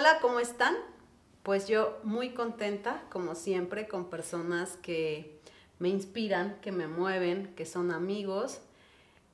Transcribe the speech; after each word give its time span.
Hola, 0.00 0.16
¿cómo 0.22 0.40
están? 0.40 0.74
Pues 1.42 1.68
yo 1.68 2.00
muy 2.04 2.30
contenta, 2.30 3.02
como 3.10 3.34
siempre, 3.34 3.86
con 3.86 4.08
personas 4.08 4.78
que 4.78 5.38
me 5.78 5.90
inspiran, 5.90 6.58
que 6.62 6.72
me 6.72 6.88
mueven, 6.88 7.54
que 7.54 7.66
son 7.66 7.90
amigos, 7.90 8.62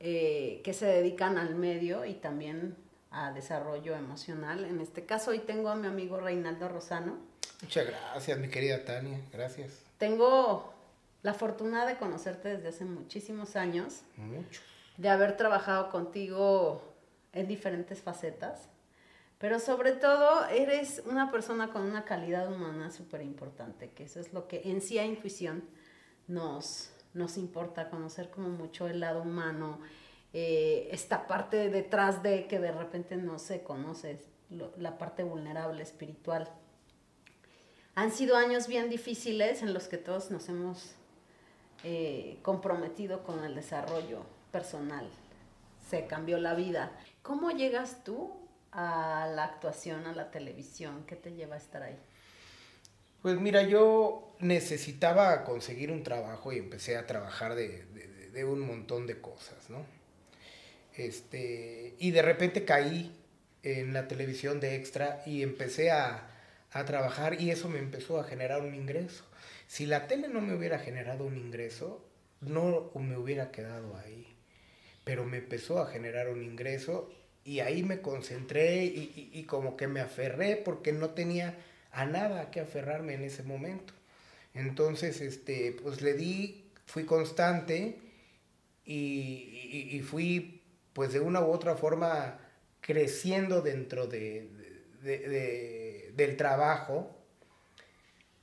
eh, 0.00 0.62
que 0.64 0.72
se 0.72 0.86
dedican 0.86 1.38
al 1.38 1.54
medio 1.54 2.04
y 2.04 2.14
también 2.14 2.74
a 3.12 3.30
desarrollo 3.30 3.94
emocional. 3.94 4.64
En 4.64 4.80
este 4.80 5.06
caso, 5.06 5.30
hoy 5.30 5.38
tengo 5.38 5.68
a 5.68 5.76
mi 5.76 5.86
amigo 5.86 6.18
Reinaldo 6.18 6.68
Rosano. 6.68 7.16
Muchas 7.62 7.86
gracias, 7.86 8.36
mi 8.36 8.48
querida 8.48 8.84
Tania, 8.84 9.20
gracias. 9.32 9.84
Tengo 9.98 10.74
la 11.22 11.34
fortuna 11.34 11.86
de 11.86 11.96
conocerte 11.96 12.48
desde 12.48 12.70
hace 12.70 12.84
muchísimos 12.84 13.54
años. 13.54 14.00
Mucho. 14.16 14.62
De 14.96 15.10
haber 15.10 15.36
trabajado 15.36 15.90
contigo 15.90 16.82
en 17.32 17.46
diferentes 17.46 18.02
facetas. 18.02 18.68
Pero 19.38 19.60
sobre 19.60 19.92
todo 19.92 20.46
eres 20.48 21.02
una 21.04 21.30
persona 21.30 21.70
con 21.70 21.82
una 21.82 22.04
calidad 22.04 22.50
humana 22.50 22.90
súper 22.90 23.20
importante, 23.22 23.90
que 23.90 24.04
eso 24.04 24.18
es 24.18 24.32
lo 24.32 24.48
que 24.48 24.62
en 24.64 24.80
sí 24.80 24.98
a 24.98 25.04
intuición 25.04 25.62
nos, 26.26 26.90
nos 27.12 27.36
importa, 27.36 27.90
conocer 27.90 28.30
como 28.30 28.48
mucho 28.48 28.86
el 28.86 29.00
lado 29.00 29.22
humano, 29.22 29.80
eh, 30.32 30.88
esta 30.90 31.26
parte 31.26 31.68
detrás 31.68 32.22
de 32.22 32.46
que 32.46 32.58
de 32.58 32.72
repente 32.72 33.16
no 33.16 33.38
se 33.38 33.62
conoce, 33.62 34.20
la 34.78 34.96
parte 34.96 35.22
vulnerable, 35.22 35.82
espiritual. 35.82 36.48
Han 37.94 38.12
sido 38.12 38.36
años 38.36 38.68
bien 38.68 38.88
difíciles 38.88 39.62
en 39.62 39.74
los 39.74 39.88
que 39.88 39.96
todos 39.96 40.30
nos 40.30 40.48
hemos 40.48 40.94
eh, 41.82 42.38
comprometido 42.42 43.22
con 43.22 43.44
el 43.44 43.54
desarrollo 43.54 44.22
personal. 44.52 45.08
Se 45.88 46.06
cambió 46.06 46.38
la 46.38 46.54
vida. 46.54 46.92
¿Cómo 47.22 47.50
llegas 47.50 48.04
tú 48.04 48.45
a 48.76 49.26
la 49.34 49.44
actuación, 49.44 50.06
a 50.06 50.14
la 50.14 50.30
televisión? 50.30 51.04
¿Qué 51.06 51.16
te 51.16 51.32
lleva 51.32 51.54
a 51.54 51.58
estar 51.58 51.82
ahí? 51.82 51.96
Pues 53.22 53.40
mira, 53.40 53.62
yo 53.62 54.36
necesitaba 54.38 55.44
conseguir 55.44 55.90
un 55.90 56.02
trabajo 56.02 56.52
y 56.52 56.58
empecé 56.58 56.96
a 56.96 57.06
trabajar 57.06 57.54
de, 57.54 58.44
un 58.44 58.60
montón 58.60 59.06
de 59.06 59.18
cosas, 59.20 59.70
¿no? 59.70 59.84
Este, 60.94 61.94
y 61.98 62.10
de 62.10 62.22
repente 62.22 62.64
caí 62.64 63.16
en 63.62 63.94
la 63.94 64.08
televisión 64.08 64.60
de 64.60 64.76
extra 64.76 65.22
y 65.24 65.42
empecé 65.42 65.90
a, 65.90 66.28
a 66.70 66.84
trabajar 66.84 67.40
y 67.40 67.50
eso 67.50 67.68
me 67.68 67.78
empezó 67.78 68.20
a 68.20 68.24
generar 68.24 68.60
un 68.60 68.74
ingreso. 68.74 69.24
Si 69.66 69.86
la 69.86 70.06
tele 70.06 70.28
no 70.28 70.42
me 70.42 70.54
hubiera 70.54 70.78
generado 70.78 71.24
un 71.24 71.36
ingreso, 71.38 72.06
no 72.42 72.92
me 72.94 73.16
hubiera 73.16 73.50
quedado 73.50 73.96
ahí. 73.96 74.36
Pero 75.02 75.24
me 75.24 75.38
empezó 75.38 75.80
a 75.80 75.86
generar 75.90 76.28
un 76.28 76.42
ingreso 76.42 77.10
y 77.46 77.60
ahí 77.60 77.84
me 77.84 78.00
concentré 78.00 78.84
y, 78.84 79.44
como 79.44 79.76
que 79.76 79.86
me 79.86 80.00
aferré 80.00 80.56
porque 80.56 80.92
no 80.92 81.10
tenía 81.10 81.54
a 81.92 82.04
nada 82.04 82.50
que 82.50 82.58
aferrarme 82.58 83.14
en 83.14 83.22
ese 83.22 83.44
momento. 83.44 83.94
Entonces, 84.52 85.20
este, 85.20 85.70
pues 85.80 86.02
le 86.02 86.14
di, 86.14 86.64
fui 86.86 87.04
constante 87.04 88.00
y, 88.84 90.02
fui, 90.04 90.60
pues 90.92 91.12
de 91.12 91.20
una 91.20 91.40
u 91.40 91.52
otra 91.52 91.76
forma, 91.76 92.40
creciendo 92.80 93.62
dentro 93.62 94.08
de, 94.08 94.50
del 96.16 96.36
trabajo 96.36 97.16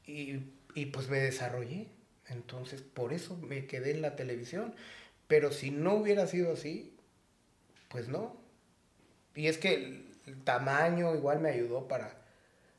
y, 0.05 0.43
y 0.75 0.85
pues 0.85 1.09
me 1.09 1.19
desarrollé. 1.19 1.87
Entonces, 2.29 2.81
por 2.81 3.11
eso 3.11 3.35
me 3.35 3.65
quedé 3.65 3.91
en 3.91 4.01
la 4.01 4.15
televisión. 4.15 4.73
Pero 5.27 5.51
si 5.51 5.71
no 5.71 5.95
hubiera 5.95 6.25
sido 6.25 6.53
así, 6.53 6.95
pues 7.89 8.07
no, 8.07 8.42
y 9.35 9.47
es 9.47 9.57
que 9.57 9.73
el, 9.73 10.09
tamaño 10.45 11.15
igual 11.15 11.41
me 11.41 11.49
ayudó 11.49 11.87
para, 11.87 12.15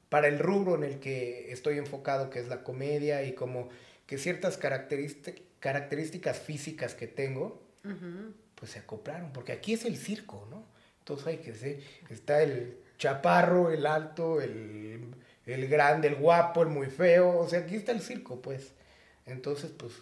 para 0.08 0.28
el 0.28 0.38
rubro 0.38 0.76
en 0.76 0.84
el 0.84 0.98
que 0.98 1.52
estoy 1.52 1.78
enfocado, 1.78 2.30
que 2.30 2.40
es 2.40 2.48
la 2.48 2.62
comedia, 2.62 3.22
y 3.22 3.32
como 3.32 3.68
que 4.06 4.16
ciertas 4.18 4.56
características 4.56 6.38
físicas 6.40 6.94
que 6.94 7.06
tengo, 7.06 7.62
pues 8.54 8.72
se 8.72 8.78
acoplaron, 8.78 9.32
porque 9.32 9.52
aquí 9.52 9.74
es 9.74 9.84
el 9.84 9.96
circo, 9.98 10.46
¿no? 10.50 10.64
Entonces 11.00 11.26
hay 11.26 11.36
que 11.38 11.54
ser, 11.54 11.80
está 12.08 12.42
el 12.42 12.78
chaparro, 12.96 13.70
el 13.70 13.84
alto, 13.84 14.40
el, 14.40 15.14
el 15.44 15.68
grande, 15.68 16.08
el 16.08 16.14
guapo, 16.14 16.62
el 16.62 16.68
muy 16.68 16.86
feo, 16.86 17.38
o 17.38 17.48
sea, 17.48 17.60
aquí 17.60 17.76
está 17.76 17.92
el 17.92 18.00
circo, 18.00 18.40
pues. 18.40 18.72
Entonces, 19.26 19.70
pues, 19.76 19.92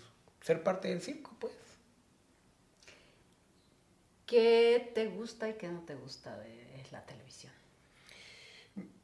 ser 0.42 0.62
parte 0.62 0.88
del 0.88 1.00
circo, 1.00 1.34
pues. 1.40 1.52
¿Qué 4.32 4.90
te 4.94 5.08
gusta 5.08 5.46
y 5.50 5.52
qué 5.58 5.68
no 5.68 5.80
te 5.80 5.94
gusta 5.94 6.34
de 6.38 6.82
la 6.90 7.04
televisión? 7.04 7.52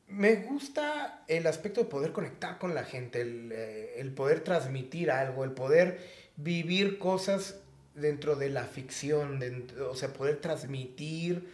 Me 0.06 0.37
gusta 0.37 1.22
el 1.28 1.47
aspecto 1.47 1.83
de 1.83 1.91
poder 1.91 2.12
conectar 2.12 2.59
con 2.59 2.75
la 2.75 2.83
gente, 2.83 3.21
el, 3.21 3.53
eh, 3.53 4.11
poder 4.17 4.43
transmitir 4.43 5.11
algo, 5.11 5.44
el 5.44 5.50
poder 5.50 6.00
vivir 6.37 6.99
cosas 6.99 7.61
dentro 7.94 8.37
de 8.37 8.49
la 8.49 8.65
ficción, 8.65 9.38
o 9.87 9.94
sea, 9.94 10.15
poder 10.15 10.41
transmitir 10.41 11.53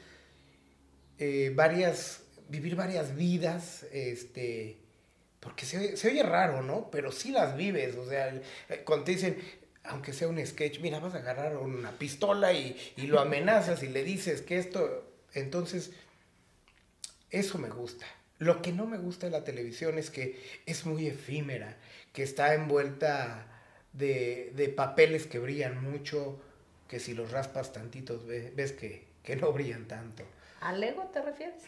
eh, 1.18 1.50
varias, 1.52 2.22
vivir 2.48 2.76
varias 2.76 3.16
vidas, 3.16 3.86
este, 3.90 4.78
porque 5.40 5.66
se, 5.66 6.08
oye 6.08 6.22
raro, 6.22 6.62
¿no? 6.62 6.92
Pero 6.92 7.10
sí 7.10 7.32
las 7.32 7.56
vives, 7.56 7.96
o 7.96 8.08
sea, 8.08 8.32
eh, 8.68 8.82
cuando 8.84 9.06
te 9.06 9.10
dicen, 9.10 9.36
aunque 9.84 10.12
sea 10.12 10.28
un 10.28 10.44
sketch, 10.44 10.80
mira, 10.80 10.98
vas 10.98 11.14
a 11.14 11.18
agarrar 11.18 11.56
una 11.58 11.92
pistola 11.92 12.52
y, 12.52 12.76
lo 12.96 13.20
amenazas 13.20 13.82
y 13.82 13.88
le 13.88 14.02
dices 14.02 14.40
que 14.40 14.58
esto, 14.58 15.04
entonces, 15.34 15.92
eso 17.30 17.58
me 17.58 17.68
gusta. 17.68 18.06
Lo 18.38 18.62
que 18.62 18.72
no 18.72 18.86
me 18.86 18.98
gusta 18.98 19.26
de 19.26 19.32
la 19.32 19.44
televisión 19.44 19.98
es 19.98 20.10
que 20.10 20.42
es 20.66 20.86
muy 20.86 21.06
efímera, 21.06 21.76
que 22.12 22.22
está 22.22 22.54
envuelta 22.54 23.46
de, 23.92 24.72
papeles 24.74 25.26
que 25.26 25.38
brillan 25.38 25.82
mucho, 25.82 26.40
que 26.88 26.98
si 26.98 27.14
los 27.14 27.30
raspas 27.30 27.72
tantitos 27.72 28.26
ves, 28.26 28.72
que, 28.72 29.36
no 29.36 29.52
brillan 29.52 29.86
tanto. 29.86 30.24
¿Al 30.60 30.82
ego 30.82 31.10
te 31.12 31.20
refieres? 31.20 31.62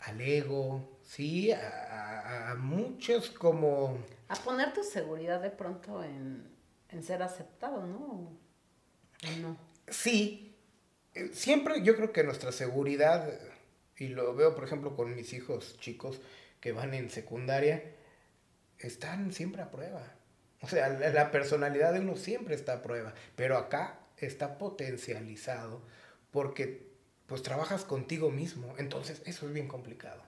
Al 0.00 0.20
ego, 0.20 0.98
sí, 1.04 1.52
a 1.52 2.56
muchos 2.58 3.28
como... 3.30 3.98
A 4.28 4.36
poner 4.36 4.72
tu 4.72 4.82
seguridad 4.82 5.40
de 5.40 5.50
pronto 5.50 6.02
en, 6.02 6.57
en 6.90 7.02
ser 7.02 7.22
aceptado, 7.22 7.86
¿no? 7.86 8.38
no? 9.40 9.58
Sí, 9.88 10.56
eh, 11.14 11.30
siempre 11.32 11.82
yo 11.82 11.96
creo 11.96 12.12
que 12.12 12.24
nuestra 12.24 12.52
seguridad, 12.52 13.32
y 13.96 14.08
lo 14.08 14.34
veo 14.34 14.54
por 14.54 14.64
ejemplo 14.64 14.96
con 14.96 15.14
mis 15.14 15.32
hijos 15.32 15.76
chicos 15.78 16.20
que 16.60 16.72
van 16.72 16.94
en 16.94 17.10
secundaria, 17.10 17.82
están 18.78 19.32
siempre 19.32 19.62
a 19.62 19.70
prueba. 19.70 20.14
O 20.60 20.68
sea, 20.68 20.88
la 20.88 21.30
personalidad 21.30 21.92
de 21.92 22.00
uno 22.00 22.16
siempre 22.16 22.54
está 22.54 22.74
a 22.74 22.82
prueba, 22.82 23.14
pero 23.36 23.56
acá 23.56 24.00
está 24.16 24.58
potencializado 24.58 25.82
porque 26.32 26.88
pues 27.26 27.42
trabajas 27.42 27.84
contigo 27.84 28.30
mismo, 28.30 28.74
entonces 28.78 29.22
eso 29.24 29.46
es 29.46 29.52
bien 29.52 29.68
complicado 29.68 30.27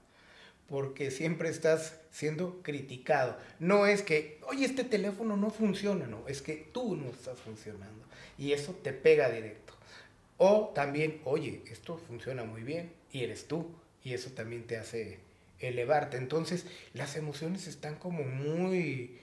porque 0.71 1.11
siempre 1.11 1.49
estás 1.49 1.97
siendo 2.13 2.63
criticado. 2.63 3.37
No 3.59 3.87
es 3.87 4.03
que, 4.03 4.41
oye, 4.47 4.65
este 4.65 4.85
teléfono 4.85 5.37
no 5.37 5.51
funciona, 5.51 6.07
no, 6.07 6.27
es 6.29 6.43
que 6.43 6.69
tú 6.73 6.97
no 6.97 7.11
estás 7.11 7.39
funcionando 7.41 8.05
y 8.39 8.53
eso 8.53 8.73
te 8.73 8.93
pega 8.93 9.29
directo. 9.29 9.75
O 10.39 10.71
también, 10.75 11.21
oye, 11.25 11.63
esto 11.71 11.99
funciona 11.99 12.45
muy 12.45 12.63
bien 12.63 12.93
y 13.13 13.25
eres 13.25 13.49
tú 13.49 13.75
y 14.05 14.15
eso 14.15 14.31
también 14.31 14.67
te 14.67 14.77
hace 14.77 15.19
elevarte. 15.59 16.17
Entonces, 16.17 16.65
las 16.95 17.17
emociones 17.17 17.67
están 17.67 17.97
como 17.97 18.23
muy, 18.23 19.19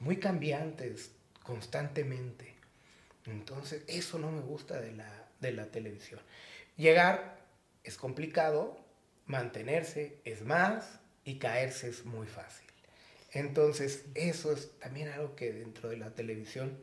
muy 0.00 0.18
cambiantes 0.18 1.12
constantemente. 1.42 2.54
Entonces, 3.24 3.82
eso 3.86 4.18
no 4.18 4.30
me 4.30 4.42
gusta 4.42 4.80
de 4.80 4.92
la, 4.92 5.28
de 5.40 5.52
la 5.52 5.66
televisión. 5.66 6.20
Llegar 6.76 7.38
es 7.84 7.96
complicado, 7.96 8.78
mantenerse 9.30 10.18
es 10.24 10.42
más 10.42 11.00
y 11.24 11.38
caerse 11.38 11.88
es 11.88 12.04
muy 12.04 12.26
fácil. 12.26 12.66
Entonces, 13.32 14.04
eso 14.14 14.52
es 14.52 14.72
también 14.80 15.08
algo 15.08 15.36
que 15.36 15.52
dentro 15.52 15.88
de 15.88 15.96
la 15.96 16.10
televisión 16.10 16.76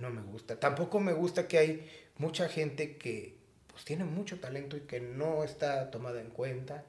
no 0.00 0.10
me 0.10 0.22
gusta. 0.22 0.58
Tampoco 0.58 0.98
me 0.98 1.12
gusta 1.12 1.46
que 1.46 1.58
hay 1.58 1.90
mucha 2.16 2.48
gente 2.48 2.96
que 2.96 3.36
pues 3.70 3.84
tiene 3.84 4.04
mucho 4.04 4.40
talento 4.40 4.76
y 4.76 4.80
que 4.80 5.00
no 5.00 5.44
está 5.44 5.90
tomada 5.90 6.20
en 6.20 6.30
cuenta 6.30 6.84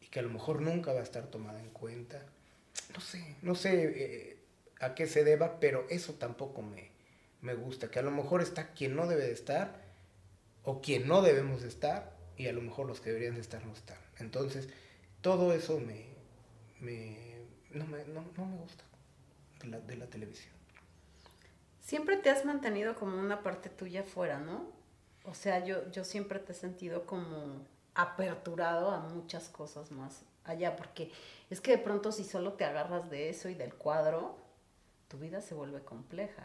y 0.00 0.06
que 0.08 0.18
a 0.18 0.22
lo 0.22 0.30
mejor 0.30 0.60
nunca 0.60 0.92
va 0.92 1.00
a 1.00 1.04
estar 1.04 1.30
tomada 1.30 1.60
en 1.60 1.70
cuenta. 1.70 2.20
No 2.94 3.00
sé, 3.00 3.36
no 3.42 3.54
sé 3.54 3.92
eh, 3.96 4.36
a 4.80 4.94
qué 4.94 5.06
se 5.06 5.22
deba, 5.22 5.60
pero 5.60 5.86
eso 5.88 6.14
tampoco 6.14 6.62
me, 6.62 6.90
me 7.42 7.54
gusta. 7.54 7.90
Que 7.90 8.00
a 8.00 8.02
lo 8.02 8.10
mejor 8.10 8.42
está 8.42 8.72
quien 8.72 8.96
no 8.96 9.06
debe 9.06 9.22
de 9.22 9.32
estar 9.32 9.82
o 10.64 10.80
quien 10.80 11.06
no 11.06 11.22
debemos 11.22 11.62
de 11.62 11.68
estar 11.68 12.16
y 12.36 12.48
a 12.48 12.52
lo 12.52 12.60
mejor 12.60 12.86
los 12.86 13.00
que 13.00 13.10
deberían 13.10 13.36
de 13.36 13.40
estar 13.40 13.64
no 13.64 13.72
están. 13.72 14.05
Entonces, 14.18 14.68
todo 15.20 15.52
eso 15.52 15.80
me, 15.80 16.06
no, 17.72 17.86
me, 17.86 18.04
gusta 18.58 18.84
de 19.62 19.96
la, 19.96 20.06
televisión. 20.06 20.54
Siempre 21.80 22.16
te 22.16 22.30
has 22.30 22.44
mantenido 22.44 22.94
como 22.96 23.18
una 23.18 23.42
parte 23.42 23.68
tuya 23.68 24.02
fuera, 24.02 24.38
¿no? 24.38 24.66
O 25.24 25.34
sea, 25.34 25.64
yo, 25.64 25.90
yo 25.90 26.04
siempre 26.04 26.38
te 26.38 26.52
he 26.52 26.54
sentido 26.54 27.06
como 27.06 27.64
aperturado 27.94 28.90
a 28.90 29.00
muchas 29.00 29.48
cosas 29.48 29.90
más 29.90 30.22
allá, 30.44 30.76
porque 30.76 31.10
es 31.50 31.60
que 31.60 31.72
de 31.72 31.78
pronto 31.78 32.12
si 32.12 32.24
solo 32.24 32.54
te 32.54 32.64
agarras 32.64 33.10
de 33.10 33.28
eso 33.28 33.48
y 33.48 33.54
del 33.54 33.74
cuadro, 33.74 34.36
tu 35.08 35.18
vida 35.18 35.40
se 35.40 35.54
vuelve 35.54 35.80
compleja. 35.80 36.44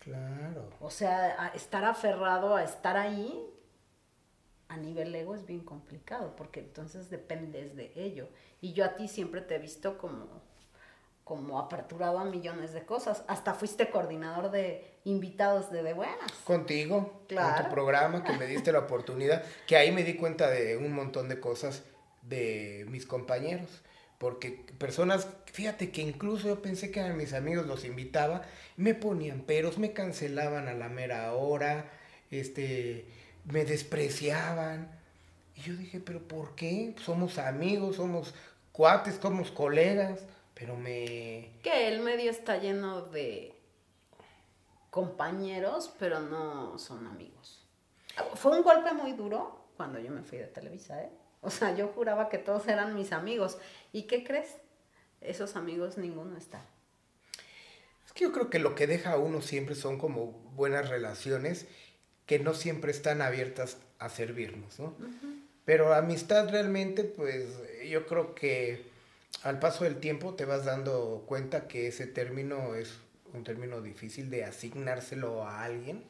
Claro. 0.00 0.70
O 0.80 0.90
sea, 0.90 1.48
estar 1.48 1.84
aferrado 1.84 2.54
a 2.54 2.62
estar 2.62 2.96
ahí 2.96 3.44
a 4.68 4.76
nivel 4.76 5.14
ego 5.14 5.34
es 5.34 5.46
bien 5.46 5.60
complicado, 5.60 6.34
porque 6.36 6.60
entonces 6.60 7.10
dependes 7.10 7.76
de 7.76 7.92
ello. 7.94 8.28
Y 8.60 8.72
yo 8.72 8.84
a 8.84 8.96
ti 8.96 9.08
siempre 9.08 9.40
te 9.40 9.56
he 9.56 9.58
visto 9.58 9.98
como, 9.98 10.26
como 11.24 11.58
aperturado 11.60 12.18
a 12.18 12.24
millones 12.24 12.72
de 12.72 12.84
cosas. 12.84 13.22
Hasta 13.28 13.54
fuiste 13.54 13.90
coordinador 13.90 14.50
de 14.50 14.84
invitados 15.04 15.70
de 15.70 15.82
De 15.82 15.92
Buenas. 15.92 16.32
Contigo, 16.44 17.22
claro. 17.28 17.54
con 17.54 17.64
tu 17.64 17.70
programa, 17.70 18.24
que 18.24 18.32
me 18.32 18.46
diste 18.46 18.72
la 18.72 18.80
oportunidad, 18.80 19.44
que 19.66 19.76
ahí 19.76 19.92
me 19.92 20.02
di 20.02 20.14
cuenta 20.14 20.50
de 20.50 20.76
un 20.76 20.92
montón 20.92 21.28
de 21.28 21.38
cosas 21.38 21.84
de 22.22 22.86
mis 22.88 23.06
compañeros. 23.06 23.82
Porque 24.18 24.64
personas, 24.78 25.28
fíjate 25.52 25.90
que 25.90 26.00
incluso 26.00 26.48
yo 26.48 26.62
pensé 26.62 26.90
que 26.90 27.00
a 27.00 27.12
mis 27.12 27.34
amigos 27.34 27.66
los 27.66 27.84
invitaba, 27.84 28.42
me 28.76 28.94
ponían 28.94 29.42
peros, 29.42 29.78
me 29.78 29.92
cancelaban 29.92 30.68
a 30.68 30.74
la 30.74 30.88
mera 30.88 31.34
hora, 31.34 31.90
este, 32.30 33.06
me 33.50 33.64
despreciaban. 33.64 34.90
Y 35.54 35.62
yo 35.62 35.74
dije, 35.74 36.00
pero 36.00 36.20
¿por 36.20 36.54
qué? 36.54 36.94
Somos 37.02 37.38
amigos, 37.38 37.96
somos 37.96 38.34
cuates, 38.72 39.18
somos 39.20 39.50
colegas, 39.50 40.20
pero 40.54 40.76
me... 40.76 41.52
Que 41.62 41.88
el 41.88 42.00
medio 42.00 42.30
está 42.30 42.58
lleno 42.58 43.02
de 43.02 43.54
compañeros, 44.90 45.92
pero 45.98 46.20
no 46.20 46.78
son 46.78 47.06
amigos. 47.06 47.62
Fue 48.34 48.56
un 48.56 48.62
golpe 48.62 48.92
muy 48.92 49.12
duro 49.12 49.66
cuando 49.76 49.98
yo 49.98 50.10
me 50.10 50.22
fui 50.22 50.38
de 50.38 50.46
Televisa, 50.46 51.02
¿eh? 51.02 51.10
O 51.42 51.50
sea, 51.50 51.74
yo 51.74 51.88
juraba 51.88 52.28
que 52.28 52.38
todos 52.38 52.66
eran 52.66 52.94
mis 52.94 53.12
amigos. 53.12 53.58
¿Y 53.92 54.02
qué 54.04 54.24
crees? 54.24 54.56
Esos 55.20 55.54
amigos 55.56 55.96
ninguno 55.96 56.36
está. 56.36 56.64
Es 58.04 58.12
que 58.12 58.24
yo 58.24 58.32
creo 58.32 58.50
que 58.50 58.58
lo 58.58 58.74
que 58.74 58.86
deja 58.86 59.12
a 59.12 59.18
uno 59.18 59.42
siempre 59.42 59.74
son 59.74 59.98
como 59.98 60.32
buenas 60.54 60.88
relaciones 60.88 61.66
que 62.26 62.38
no 62.38 62.54
siempre 62.54 62.90
están 62.90 63.22
abiertas 63.22 63.78
a 63.98 64.08
servirnos, 64.08 64.78
¿no? 64.78 64.94
Pero 65.64 65.94
amistad 65.94 66.48
realmente, 66.50 67.04
pues 67.04 67.46
yo 67.88 68.06
creo 68.06 68.34
que 68.34 68.84
al 69.42 69.58
paso 69.58 69.84
del 69.84 69.98
tiempo 69.98 70.34
te 70.34 70.44
vas 70.44 70.64
dando 70.64 71.24
cuenta 71.26 71.68
que 71.68 71.88
ese 71.88 72.06
término 72.06 72.74
es 72.74 72.98
un 73.32 73.44
término 73.44 73.80
difícil 73.80 74.30
de 74.30 74.44
asignárselo 74.44 75.44
a 75.44 75.64
alguien 75.64 76.04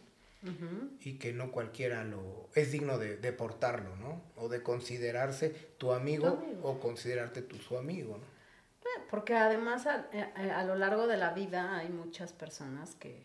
y 1.00 1.14
que 1.14 1.32
no 1.32 1.50
cualquiera 1.50 2.04
lo 2.04 2.48
es 2.54 2.70
digno 2.70 2.98
de, 2.98 3.16
de, 3.16 3.32
portarlo, 3.32 3.96
¿no? 3.96 4.22
O 4.36 4.48
de 4.48 4.62
considerarse 4.62 5.50
tu 5.76 5.92
amigo, 5.92 6.40
o 6.62 6.78
considerarte 6.78 7.42
tú 7.42 7.56
su 7.56 7.76
amigo, 7.76 8.18
¿no? 8.18 8.36
Eh, 8.86 9.02
porque 9.10 9.34
además 9.34 9.86
a, 9.86 10.06
eh, 10.12 10.32
eh, 10.36 10.50
a, 10.50 10.62
lo 10.62 10.76
largo 10.76 11.08
de 11.08 11.16
la 11.16 11.32
vida 11.32 11.76
hay 11.76 11.88
muchas 11.88 12.32
personas 12.32 12.94
que, 12.94 13.24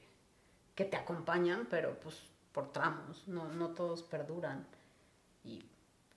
que 0.74 0.84
te 0.84 0.98
acompañan, 0.98 1.68
pero 1.70 2.00
pues 2.00 2.24
por 2.51 2.71
tramos, 2.71 3.27
no, 3.27 3.50
no 3.50 3.69
todos 3.69 4.03
perduran. 4.03 4.68
Y 5.44 5.65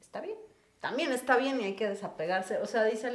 está 0.00 0.20
bien. 0.20 0.38
También 0.80 1.12
está 1.12 1.38
bien 1.38 1.60
y 1.60 1.64
hay 1.64 1.76
que 1.76 1.88
desapegarse. 1.88 2.58
O 2.58 2.66
sea, 2.66 2.84
dice 2.84 3.10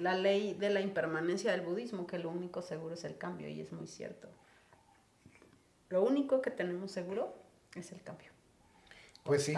la 0.00 0.16
ley 0.16 0.54
de 0.54 0.70
la 0.70 0.80
impermanencia 0.80 1.52
del 1.52 1.60
budismo 1.60 2.06
que 2.08 2.18
lo 2.18 2.28
único 2.30 2.60
seguro 2.60 2.94
es 2.94 3.04
el 3.04 3.16
cambio 3.16 3.48
y 3.48 3.60
es 3.60 3.72
muy 3.72 3.86
cierto. 3.86 4.28
Lo 5.90 6.02
único 6.02 6.42
que 6.42 6.50
tenemos 6.50 6.90
seguro 6.90 7.32
es 7.76 7.92
el 7.92 8.02
cambio. 8.02 8.30
Pues 9.22 9.44
sí, 9.44 9.54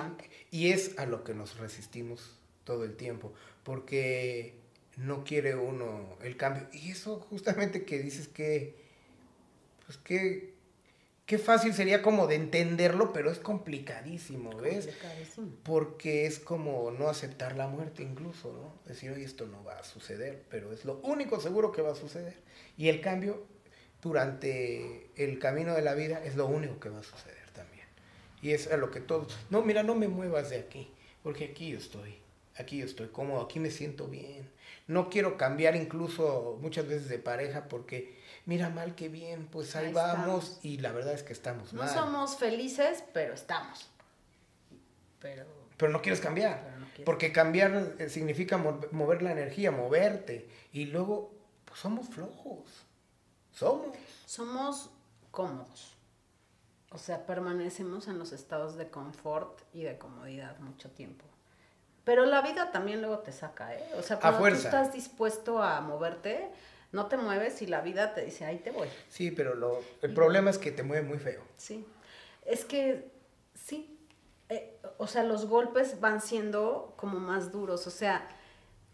y 0.51 0.71
es 0.71 0.99
a 0.99 1.07
lo 1.07 1.25
que 1.25 1.35
nos 1.35 1.59
resistimos 1.59 2.37
todo 2.65 2.85
el 2.85 2.95
tiempo, 2.95 3.33
porque 3.65 4.55
no 4.97 5.25
quiere 5.25 5.55
uno 5.55 6.19
el 6.23 6.37
cambio. 6.37 6.69
Y 6.73 6.91
eso 6.91 7.21
justamente 7.21 7.85
que 7.85 7.99
dices 7.99 8.29
que, 8.29 8.77
pues 9.87 9.99
que, 9.99 10.56
qué 11.27 11.39
fácil 11.39 11.75
sería 11.75 12.03
como 12.03 12.29
de 12.29 12.37
entenderlo, 12.37 13.13
pero 13.13 13.31
es 13.31 13.39
complicadísimo, 13.39 14.57
¿ves? 14.57 14.87
Complicadísimo. 14.87 15.49
Porque 15.65 16.27
es 16.27 16.39
como 16.39 16.93
no 16.93 17.09
aceptar 17.09 17.57
la 17.57 17.67
muerte 17.67 18.05
incluso, 18.05 18.53
¿no? 18.53 18.89
Decir, 18.89 19.11
oye, 19.11 19.25
esto 19.25 19.47
no 19.47 19.63
va 19.65 19.79
a 19.79 19.85
suceder, 19.85 20.45
pero 20.49 20.73
es 20.73 20.85
lo 20.85 21.01
único 21.03 21.41
seguro 21.41 21.73
que 21.73 21.83
va 21.83 21.93
a 21.93 21.97
suceder. 21.97 22.37
Y 22.79 22.89
el 22.89 23.01
cambio 23.01 23.45
durante 24.01 25.11
el 25.17 25.39
camino 25.41 25.75
de 25.75 25.83
la 25.83 25.95
vida 25.95 26.25
es 26.25 26.37
lo 26.37 26.47
único 26.47 26.79
que 26.79 26.91
va 26.91 27.01
a 27.01 27.03
suceder 27.03 27.51
también. 27.53 27.87
Y 28.41 28.53
es 28.53 28.71
a 28.71 28.77
lo 28.77 28.93
que 28.93 29.01
todos, 29.01 29.37
no, 29.51 29.63
mira, 29.63 29.83
no 29.83 29.97
me 29.97 30.07
muevas 30.07 30.51
de 30.51 30.59
aquí, 30.59 30.93
porque 31.25 31.47
aquí 31.47 31.71
yo 31.71 31.79
estoy, 31.79 32.19
aquí 32.57 32.79
yo 32.79 32.85
estoy 32.85 33.09
cómodo, 33.09 33.41
aquí 33.41 33.59
me 33.59 33.71
siento 33.71 34.07
bien. 34.07 34.49
No 34.87 35.11
quiero 35.11 35.37
cambiar 35.37 35.75
incluso 35.75 36.57
muchas 36.63 36.87
veces 36.87 37.09
de 37.09 37.19
pareja 37.19 37.67
porque 37.67 38.16
mira 38.47 38.71
mal 38.71 38.95
que 38.95 39.09
bien, 39.09 39.47
pues 39.49 39.77
ahí, 39.77 39.93
vamos 39.93 40.59
y 40.63 40.79
la 40.79 40.93
verdad 40.93 41.13
es 41.13 41.23
que 41.23 41.35
estamos 41.35 41.73
no 41.73 41.83
mal. 41.83 41.95
No 41.95 42.01
somos 42.01 42.37
felices, 42.37 43.05
pero 43.13 43.35
estamos. 43.35 43.91
Pero, 45.21 45.45
pero 45.77 45.93
no 45.93 46.01
quieres 46.01 46.21
cambiar, 46.21 46.63
porque 47.05 47.33
cambiar 47.33 47.97
eh, 47.99 48.09
significa 48.09 48.57
mover 48.57 49.23
la 49.23 49.33
energía, 49.33 49.71
moverte 49.71 50.49
y 50.73 50.87
luego 50.87 51.35
pues 51.65 51.81
somos 51.81 52.09
flojos. 52.09 52.87
Somos. 53.53 53.97
Somos 54.27 54.91
cómodos. 55.31 55.97
O 56.91 56.99
sea, 56.99 57.27
permanecemos 57.27 58.07
en 58.09 58.19
los 58.19 58.33
estados 58.33 58.77
de 58.77 58.89
confort 58.89 59.61
y 59.73 59.83
de 59.83 59.99
comodidad 59.99 60.59
mucho 60.61 60.91
tiempo. 60.91 61.25
Pero 62.05 62.25
la 62.25 62.41
vida 62.41 62.71
también 62.71 63.01
luego 63.01 63.19
te 63.19 63.33
saca, 63.33 63.75
¿eh? 63.75 63.85
O 63.99 64.03
sea, 64.03 64.21
cuando 64.21 64.39
tú 64.39 64.55
estás 64.55 64.93
dispuesto 64.93 65.63
a 65.63 65.81
moverte, 65.81 66.49
no 66.97 67.07
te 67.07 67.19
mueves 67.19 67.61
y 67.61 67.67
la 67.67 67.83
vida 67.83 68.15
te 68.15 68.25
dice, 68.25 68.47
ahí 68.47 68.57
te 68.59 68.71
voy. 68.71 68.89
Sí, 69.11 69.31
pero 69.31 69.55
lo, 69.55 69.83
el 70.01 70.15
problema 70.15 70.51
es 70.51 70.57
que 70.57 70.73
te 70.73 70.83
mueve 70.83 71.07
muy 71.07 71.19
feo. 71.19 71.43
Sí. 71.59 71.87
Es 72.47 72.65
que, 72.65 73.13
sí. 73.55 73.99
Eh, 74.49 74.79
o 74.97 75.07
sea, 75.07 75.23
los 75.23 75.47
golpes 75.47 76.01
van 76.01 76.23
siendo 76.23 76.95
como 76.97 77.21
más 77.21 77.53
duros. 77.53 77.87
O 77.87 77.91
sea, 77.91 78.27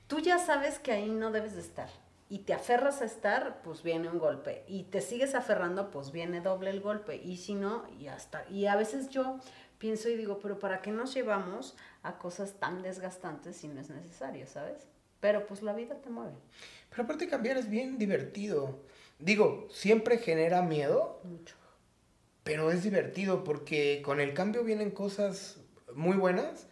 tú 0.08 0.19
ya 0.19 0.38
sabes 0.38 0.81
que 0.81 0.90
ahí 0.90 1.10
no 1.10 1.31
debes 1.31 1.54
de 1.54 1.60
estar 1.60 1.88
y 2.28 2.40
te 2.40 2.54
aferras 2.54 3.02
a 3.02 3.04
estar, 3.04 3.62
pues 3.62 3.84
viene 3.84 4.08
un 4.08 4.19
golpe. 4.19 4.64
Y 4.66 4.84
te 4.84 5.00
sigues 5.00 5.37
aferrando, 5.37 5.90
pues 5.90 6.10
viene 6.10 6.40
doble 6.40 6.70
el 6.70 6.81
golpe. 6.81 7.16
Y 7.16 7.37
si 7.37 7.55
no, 7.55 7.88
ya 8.00 8.16
está. 8.16 8.44
Y 8.50 8.66
a 8.66 8.75
veces 8.75 9.10
yo 9.10 9.38
pienso 9.78 10.08
y 10.08 10.16
digo, 10.16 10.40
pero 10.40 10.58
¿para 10.58 10.82
qué 10.82 10.90
nos 10.90 11.14
llevamos 11.14 11.76
a 12.03 12.19
cosas 12.19 12.55
tan 12.55 12.82
desgastantes 12.82 13.58
si 13.58 13.69
no 13.69 13.81
es 13.81 13.91
necesario, 13.91 14.46
sabes? 14.46 14.88
Pero 15.20 15.46
pues 15.46 15.62
la 15.62 15.72
vida 15.72 15.94
te 15.96 16.10
mueve. 16.10 16.34
Pero 16.93 17.05
aparte 17.05 17.29
cambiar 17.29 17.56
es 17.56 17.69
bien 17.69 17.99
divertido. 17.99 18.79
Digo, 19.19 19.67
siempre 19.72 20.19
genera 20.19 20.63
miedo. 20.63 21.20
Mucho. 21.25 21.56
Pero 22.44 22.70
es 22.70 22.84
divertido 22.84 23.44
porque 23.44 24.03
con 24.05 24.20
el 24.20 24.34
cambio 24.34 24.63
vienen 24.63 24.91
cosas 24.91 25.56
muy 25.94 26.17
buenas. 26.17 26.69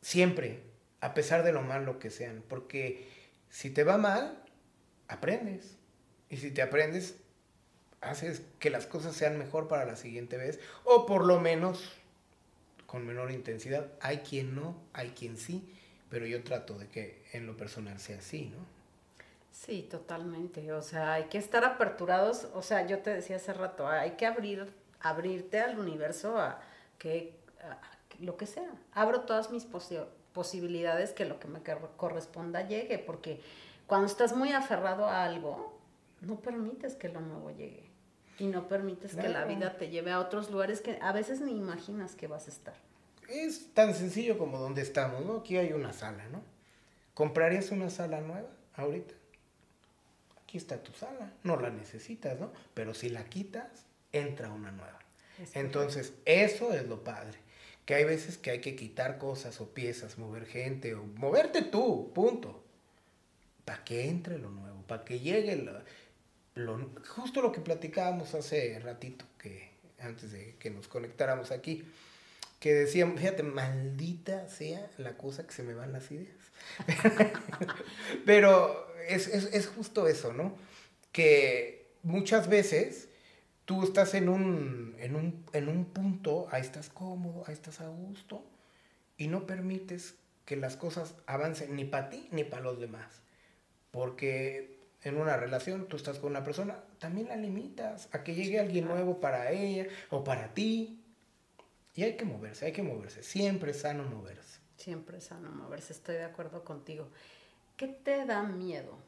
Siempre, 0.00 0.62
a 1.00 1.12
pesar 1.12 1.42
de 1.42 1.52
lo 1.52 1.62
malo 1.62 1.98
que 1.98 2.10
sean. 2.10 2.44
Porque 2.48 3.08
si 3.50 3.70
te 3.70 3.82
va 3.84 3.98
mal, 3.98 4.42
aprendes. 5.08 5.76
Y 6.30 6.36
si 6.36 6.50
te 6.50 6.62
aprendes, 6.62 7.16
haces 8.00 8.42
que 8.58 8.70
las 8.70 8.86
cosas 8.86 9.16
sean 9.16 9.38
mejor 9.38 9.68
para 9.68 9.84
la 9.84 9.96
siguiente 9.96 10.36
vez, 10.36 10.60
o 10.84 11.06
por 11.06 11.24
lo 11.24 11.40
menos 11.40 11.92
con 12.86 13.06
menor 13.06 13.32
intensidad. 13.32 13.90
Hay 14.00 14.18
quien 14.18 14.54
no, 14.54 14.80
hay 14.92 15.10
quien 15.10 15.36
sí, 15.36 15.72
pero 16.10 16.26
yo 16.26 16.42
trato 16.44 16.78
de 16.78 16.88
que 16.88 17.22
en 17.32 17.46
lo 17.46 17.56
personal 17.56 17.98
sea 17.98 18.18
así, 18.18 18.46
¿no? 18.46 18.83
Sí, 19.54 19.86
totalmente. 19.88 20.72
O 20.72 20.82
sea, 20.82 21.14
hay 21.14 21.24
que 21.24 21.38
estar 21.38 21.64
aperturados. 21.64 22.48
O 22.54 22.60
sea, 22.60 22.86
yo 22.86 22.98
te 22.98 23.14
decía 23.14 23.36
hace 23.36 23.52
rato, 23.52 23.86
hay 23.86 24.12
que 24.12 24.26
abrir, 24.26 24.74
abrirte 25.00 25.60
al 25.60 25.78
universo 25.78 26.38
a 26.38 26.60
que 26.98 27.38
lo 28.18 28.36
que 28.36 28.46
sea. 28.46 28.68
Abro 28.92 29.20
todas 29.20 29.50
mis 29.50 29.64
posibilidades 30.32 31.12
que 31.12 31.24
lo 31.24 31.38
que 31.38 31.46
me 31.46 31.60
corresponda 31.96 32.66
llegue, 32.66 32.98
porque 32.98 33.40
cuando 33.86 34.06
estás 34.06 34.36
muy 34.36 34.52
aferrado 34.52 35.06
a 35.06 35.24
algo, 35.24 35.78
no 36.20 36.40
permites 36.40 36.96
que 36.96 37.08
lo 37.08 37.20
nuevo 37.20 37.50
llegue. 37.50 37.88
Y 38.40 38.48
no 38.48 38.66
permites 38.66 39.14
que 39.14 39.28
la 39.28 39.44
vida 39.44 39.76
te 39.76 39.88
lleve 39.88 40.10
a 40.10 40.18
otros 40.18 40.50
lugares 40.50 40.80
que 40.80 40.98
a 41.00 41.12
veces 41.12 41.40
ni 41.40 41.52
imaginas 41.52 42.16
que 42.16 42.26
vas 42.26 42.48
a 42.48 42.50
estar. 42.50 42.74
Es 43.28 43.72
tan 43.72 43.94
sencillo 43.94 44.36
como 44.36 44.58
donde 44.58 44.82
estamos, 44.82 45.24
¿no? 45.24 45.36
Aquí 45.36 45.56
hay 45.56 45.72
una 45.72 45.92
sala, 45.92 46.26
¿no? 46.32 46.42
¿Comprarías 47.14 47.70
una 47.70 47.88
sala 47.88 48.20
nueva 48.20 48.48
ahorita? 48.74 49.14
Aquí 50.54 50.58
está 50.58 50.80
tu 50.80 50.92
sala, 50.92 51.32
no 51.42 51.60
la 51.60 51.68
necesitas, 51.68 52.38
¿no? 52.38 52.52
Pero 52.74 52.94
si 52.94 53.08
la 53.08 53.24
quitas, 53.24 53.86
entra 54.12 54.52
una 54.52 54.70
nueva. 54.70 55.00
Entonces, 55.52 56.12
eso 56.26 56.72
es 56.72 56.86
lo 56.86 57.02
padre. 57.02 57.36
Que 57.84 57.96
hay 57.96 58.04
veces 58.04 58.38
que 58.38 58.52
hay 58.52 58.60
que 58.60 58.76
quitar 58.76 59.18
cosas 59.18 59.60
o 59.60 59.70
piezas, 59.70 60.16
mover 60.16 60.46
gente 60.46 60.94
o 60.94 61.02
moverte 61.02 61.62
tú, 61.62 62.12
punto 62.14 62.62
para 63.64 63.82
que 63.82 64.08
entre 64.08 64.38
lo 64.38 64.50
nuevo, 64.50 64.82
para 64.86 65.04
que 65.04 65.18
llegue 65.18 65.56
lo, 66.54 66.80
justo 67.08 67.42
lo 67.42 67.50
que 67.50 67.60
platicábamos 67.60 68.32
hace 68.36 68.78
ratito, 68.78 69.24
que 69.38 69.70
antes 69.98 70.30
de 70.30 70.54
que 70.60 70.70
nos 70.70 70.86
conectáramos 70.86 71.50
aquí, 71.50 71.84
que 72.60 72.74
decíamos, 72.74 73.18
fíjate, 73.18 73.42
maldita 73.42 74.48
sea 74.48 74.88
la 74.98 75.16
cosa 75.16 75.44
que 75.46 75.52
se 75.52 75.64
me 75.64 75.74
van 75.74 75.92
las 75.92 76.12
ideas. 76.12 76.36
Pero 78.24 78.93
es, 79.08 79.28
es, 79.28 79.52
es, 79.52 79.66
justo 79.66 80.06
eso, 80.06 80.32
¿no? 80.32 80.56
Que 81.12 81.86
muchas 82.02 82.48
veces 82.48 83.08
tú 83.64 83.82
estás 83.82 84.14
en 84.14 84.28
un, 84.28 84.96
en 84.98 85.16
un, 85.16 85.44
en 85.52 85.68
un 85.68 85.84
punto, 85.86 86.48
ahí 86.50 86.62
estás 86.62 86.88
cómodo, 86.88 87.44
ahí 87.46 87.54
estás 87.54 87.80
a 87.80 87.88
gusto, 87.88 88.44
y 89.16 89.28
no 89.28 89.46
permites 89.46 90.14
que 90.44 90.56
las 90.56 90.76
cosas 90.76 91.14
avancen 91.26 91.74
ni 91.76 91.84
para 91.84 92.10
ti 92.10 92.28
ni 92.30 92.44
para 92.44 92.62
los 92.62 92.78
demás. 92.80 93.22
Porque 93.90 94.80
en 95.02 95.16
una 95.16 95.36
relación 95.36 95.86
tú 95.86 95.96
estás 95.96 96.18
con 96.18 96.30
una 96.30 96.44
persona, 96.44 96.82
también 96.98 97.28
la 97.28 97.36
limitas 97.36 98.08
a 98.12 98.24
que 98.24 98.34
llegue 98.34 98.58
alguien 98.58 98.86
nuevo 98.86 99.20
para 99.20 99.50
ella 99.50 99.86
o 100.10 100.24
para 100.24 100.52
ti. 100.52 101.00
Y 101.94 102.02
hay 102.02 102.16
que 102.16 102.24
moverse, 102.24 102.66
hay 102.66 102.72
que 102.72 102.82
moverse. 102.82 103.22
Siempre 103.22 103.70
es 103.70 103.80
sano 103.80 104.04
moverse. 104.04 104.58
Siempre 104.76 105.18
es 105.18 105.24
sano 105.24 105.50
moverse, 105.50 105.92
estoy 105.92 106.16
de 106.16 106.24
acuerdo 106.24 106.64
contigo. 106.64 107.08
¿Qué 107.76 107.88
te 107.88 108.24
da 108.24 108.42
miedo? 108.42 108.98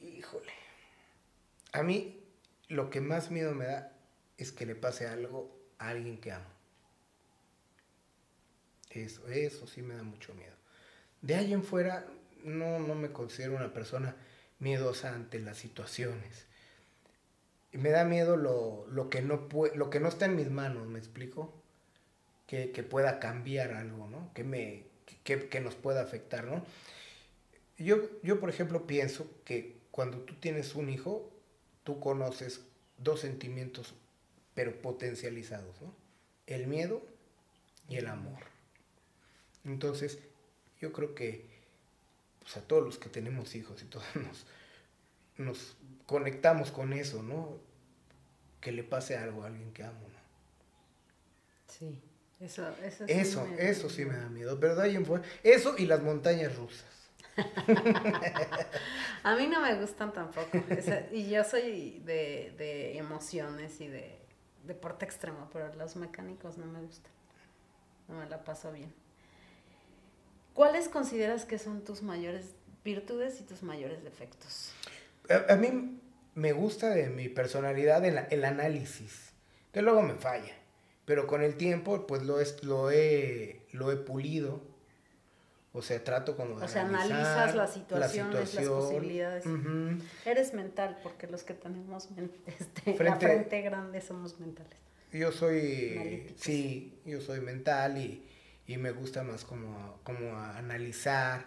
Híjole. 0.00 0.52
A 1.72 1.82
mí 1.82 2.20
lo 2.68 2.90
que 2.90 3.00
más 3.00 3.30
miedo 3.30 3.54
me 3.54 3.66
da 3.66 3.92
es 4.38 4.52
que 4.52 4.66
le 4.66 4.74
pase 4.74 5.06
algo 5.06 5.56
a 5.78 5.88
alguien 5.88 6.18
que 6.18 6.32
amo. 6.32 6.46
Eso, 8.90 9.26
eso 9.28 9.66
sí 9.66 9.82
me 9.82 9.94
da 9.94 10.02
mucho 10.02 10.34
miedo. 10.34 10.54
De 11.22 11.34
ahí 11.34 11.52
en 11.52 11.64
fuera, 11.64 12.06
no, 12.44 12.78
no 12.78 12.94
me 12.94 13.10
considero 13.12 13.56
una 13.56 13.72
persona 13.72 14.16
miedosa 14.58 15.14
ante 15.14 15.40
las 15.40 15.56
situaciones. 15.58 16.46
Me 17.72 17.90
da 17.90 18.04
miedo 18.04 18.36
lo, 18.36 18.86
lo, 18.88 19.08
que, 19.08 19.22
no 19.22 19.48
lo 19.74 19.90
que 19.90 20.00
no 20.00 20.08
está 20.08 20.26
en 20.26 20.36
mis 20.36 20.50
manos, 20.50 20.86
¿me 20.88 20.98
explico? 20.98 21.52
Que, 22.46 22.70
que 22.70 22.82
pueda 22.82 23.18
cambiar 23.18 23.72
algo, 23.72 24.08
¿no? 24.08 24.30
Que, 24.34 24.44
me, 24.44 24.84
que, 25.24 25.60
nos 25.60 25.74
pueda 25.74 26.02
afectar, 26.02 26.44
¿no? 26.44 26.64
Yo, 27.78 27.96
yo, 28.22 28.40
por 28.40 28.50
ejemplo, 28.50 28.86
pienso 28.86 29.30
que 29.44 29.76
cuando 29.90 30.18
tú 30.18 30.34
tienes 30.34 30.74
un 30.74 30.88
hijo, 30.88 31.30
tú 31.84 32.00
conoces 32.00 32.62
dos 32.98 33.20
sentimientos, 33.20 33.94
pero 34.54 34.80
potencializados, 34.80 35.80
¿no? 35.80 35.94
El 36.46 36.66
miedo 36.66 37.02
y 37.88 37.96
el 37.96 38.06
amor. 38.06 38.40
Entonces, 39.64 40.18
yo 40.80 40.92
creo 40.92 41.14
que 41.14 41.46
pues, 42.40 42.56
a 42.56 42.62
todos 42.62 42.84
los 42.84 42.98
que 42.98 43.08
tenemos 43.08 43.54
hijos 43.54 43.82
y 43.82 43.86
todos 43.86 44.04
nos, 44.16 44.46
nos 45.38 45.76
conectamos 46.06 46.70
con 46.70 46.92
eso, 46.92 47.22
¿no? 47.22 47.58
Que 48.60 48.72
le 48.72 48.84
pase 48.84 49.16
algo 49.16 49.42
a 49.42 49.46
alguien 49.46 49.72
que 49.72 49.84
amo, 49.84 50.00
¿no? 50.00 50.22
Sí, 51.68 52.00
eso, 52.42 52.68
eso, 52.82 53.06
sí 53.06 53.12
eso, 53.12 53.46
me 53.46 53.70
eso 53.70 53.88
sí 53.88 54.04
me 54.04 54.16
da 54.16 54.28
miedo, 54.28 54.58
fuera, 55.04 55.24
eso 55.42 55.74
y 55.78 55.86
las 55.86 56.02
montañas 56.02 56.56
rusas. 56.56 56.86
a 59.22 59.36
mí 59.36 59.46
no 59.46 59.60
me 59.62 59.74
gustan 59.76 60.12
tampoco, 60.12 60.58
y 61.12 61.30
yo 61.30 61.44
soy 61.44 62.00
de, 62.04 62.54
de 62.58 62.98
emociones 62.98 63.80
y 63.80 63.88
de 63.88 64.18
deporte 64.64 65.04
extremo, 65.04 65.48
pero 65.52 65.72
los 65.74 65.96
mecánicos 65.96 66.58
no 66.58 66.66
me 66.66 66.80
gustan, 66.80 67.12
no 68.08 68.16
me 68.16 68.28
la 68.28 68.44
paso 68.44 68.72
bien. 68.72 68.92
¿Cuáles 70.54 70.88
consideras 70.88 71.44
que 71.44 71.58
son 71.58 71.82
tus 71.82 72.02
mayores 72.02 72.54
virtudes 72.84 73.40
y 73.40 73.44
tus 73.44 73.62
mayores 73.62 74.04
defectos? 74.04 74.72
A, 75.48 75.56
mí 75.56 75.98
me 76.34 76.52
gusta 76.52 76.90
de 76.90 77.08
mi 77.08 77.28
personalidad 77.28 78.04
el, 78.04 78.18
el, 78.30 78.44
análisis, 78.44 79.32
que 79.72 79.80
luego 79.80 80.02
me 80.02 80.14
falla, 80.14 80.54
pero 81.12 81.26
con 81.26 81.42
el 81.42 81.56
tiempo 81.56 82.06
pues 82.06 82.22
lo, 82.22 82.40
es, 82.40 82.64
lo, 82.64 82.90
he, 82.90 83.66
lo 83.72 83.92
he 83.92 83.96
pulido. 83.96 84.62
O 85.74 85.82
sea, 85.82 86.02
trato 86.02 86.38
como 86.38 86.58
de 86.58 86.64
O 86.64 86.68
sea, 86.68 86.86
analizas 86.86 87.54
las 87.54 87.74
situaciones, 87.74 88.54
las 88.54 88.66
posibilidades. 88.66 89.44
Eres 90.24 90.54
mental, 90.54 90.98
porque 91.02 91.26
los 91.26 91.42
que 91.42 91.52
tenemos 91.52 92.08
este, 92.46 93.04
la 93.04 93.16
frente 93.16 93.60
grande 93.60 94.00
somos 94.00 94.40
mentales. 94.40 94.72
Yo 95.12 95.32
soy, 95.32 96.32
sí, 96.36 96.98
yo 97.04 97.20
soy 97.20 97.40
mental 97.40 97.98
y, 97.98 98.26
y 98.66 98.78
me 98.78 98.92
gusta 98.92 99.22
más 99.22 99.44
como, 99.44 100.00
como 100.04 100.34
analizar. 100.38 101.44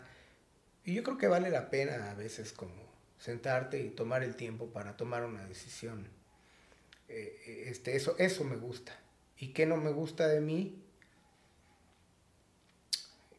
Y 0.83 0.93
yo 0.93 1.01
creo 1.01 1.17
que 1.17 1.27
vale 1.27 1.49
la 1.49 1.71
pena 1.71 2.11
a 2.11 2.13
veces 2.13 2.53
como 2.53 2.85
sentarte 3.17 3.79
y 3.79 3.89
tomar 3.89 4.21
el 4.21 4.35
tiempo 4.35 4.67
para 4.67 4.95
tomar 4.95 5.25
una 5.25 5.43
decisión. 5.47 6.07
Eh, 7.07 7.41
eh, 7.47 7.63
este, 7.69 7.95
eso, 7.95 8.15
eso 8.19 8.43
me 8.43 8.57
gusta. 8.57 9.01
¿Y 9.37 9.49
qué 9.49 9.65
no 9.65 9.77
me 9.77 9.91
gusta 9.91 10.27
de 10.27 10.41
mí? 10.41 10.81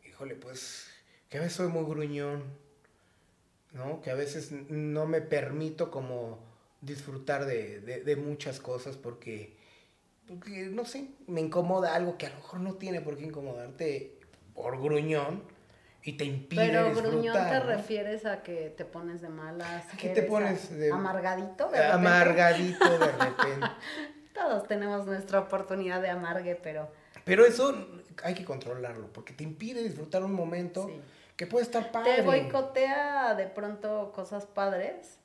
Híjole, 0.06 0.34
pues 0.34 0.88
que 1.28 1.38
a 1.38 1.40
veces 1.40 1.56
soy 1.56 1.68
muy 1.68 1.84
gruñón, 1.84 2.44
¿no? 3.72 4.00
Que 4.02 4.10
a 4.10 4.14
veces 4.14 4.52
no 4.52 5.06
me 5.06 5.20
permito 5.20 5.90
como 5.90 6.38
disfrutar 6.80 7.46
de, 7.46 7.80
de 7.80 8.16
muchas 8.16 8.60
cosas 8.60 8.96
porque 8.96 9.56
porque 10.26 10.66
no 10.72 10.84
sé, 10.84 11.08
me 11.26 11.40
incomoda 11.40 11.94
algo 11.94 12.18
que 12.18 12.26
a 12.26 12.30
lo 12.30 12.36
mejor 12.36 12.60
no 12.60 12.74
tiene 12.74 13.00
por 13.00 13.16
qué 13.16 13.26
incomodarte 13.26 14.18
por 14.54 14.80
gruñón 14.82 15.44
y 16.02 16.14
te 16.14 16.24
impide 16.24 16.66
Pero 16.66 16.94
gruñón 16.94 17.34
te 17.34 17.60
refieres 17.60 18.26
a 18.26 18.42
que 18.42 18.74
te 18.76 18.84
pones 18.84 19.20
de 19.20 19.28
malas. 19.28 19.86
¿Qué 19.98 20.08
te 20.08 20.22
pones 20.22 20.76
de 20.76 20.92
amargadito? 20.92 21.68
De 21.70 21.84
amargadito 21.84 22.98
de 22.98 23.12
repente. 23.12 23.66
Todos 24.36 24.68
tenemos 24.68 25.06
nuestra 25.06 25.40
oportunidad 25.40 26.02
de 26.02 26.10
amargue, 26.10 26.54
pero 26.54 26.88
pero 27.24 27.44
eso 27.44 27.74
hay 28.22 28.34
que 28.34 28.44
controlarlo 28.44 29.12
porque 29.12 29.32
te 29.32 29.42
impide 29.42 29.82
disfrutar 29.82 30.22
un 30.22 30.32
momento 30.32 30.88
que 31.36 31.46
puede 31.46 31.64
estar 31.64 31.90
padre. 31.90 32.16
Te 32.16 32.22
boicotea 32.22 33.34
de 33.34 33.46
pronto 33.46 34.12
cosas 34.14 34.46
padres. 34.46 35.18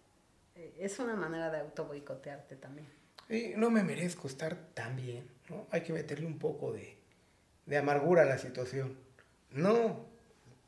Eh, 0.56 0.74
es 0.80 0.98
una 0.98 1.16
manera 1.16 1.52
de 1.52 1.60
auto 1.60 1.86
boicotearte 1.86 2.56
también 2.56 2.88
no 3.56 3.70
me 3.70 3.84
merezco 3.84 4.28
estar 4.28 4.58
tan 4.74 4.96
bien, 4.96 5.26
¿no? 5.50 5.66
Hay 5.72 5.82
que 5.82 5.94
meterle 5.94 6.26
un 6.26 6.38
poco 6.38 6.74
de, 6.74 6.98
de 7.66 7.78
amargura 7.78 8.24
a 8.24 8.26
la 8.26 8.38
situación. 8.38 8.98
No, 9.52 10.06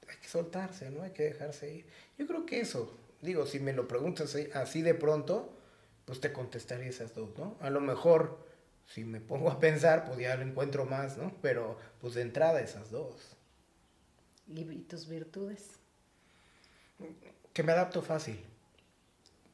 hay 0.07 0.17
que 0.21 0.27
soltarse, 0.27 0.89
¿no? 0.89 1.03
Hay 1.03 1.11
que 1.11 1.23
dejarse 1.23 1.73
ir. 1.73 1.85
Yo 2.17 2.25
creo 2.25 2.45
que 2.45 2.61
eso, 2.61 2.95
digo, 3.21 3.45
si 3.45 3.59
me 3.59 3.73
lo 3.73 3.87
preguntas 3.87 4.35
así 4.53 4.81
de 4.81 4.93
pronto, 4.93 5.53
pues 6.05 6.19
te 6.19 6.33
contestaría 6.33 6.87
esas 6.87 7.13
dos, 7.15 7.37
¿no? 7.37 7.57
A 7.61 7.69
lo 7.69 7.79
mejor, 7.81 8.45
si 8.87 9.03
me 9.03 9.21
pongo 9.21 9.49
a 9.49 9.59
pensar, 9.59 10.05
pues 10.05 10.19
ya 10.19 10.35
lo 10.35 10.43
encuentro 10.43 10.85
más, 10.85 11.17
¿no? 11.17 11.35
Pero, 11.41 11.77
pues 12.01 12.13
de 12.15 12.21
entrada 12.21 12.61
esas 12.61 12.91
dos. 12.91 13.35
¿Y 14.47 14.63
tus 14.81 15.07
virtudes? 15.07 15.79
Que 17.53 17.63
me 17.63 17.71
adapto 17.71 18.01
fácil 18.01 18.43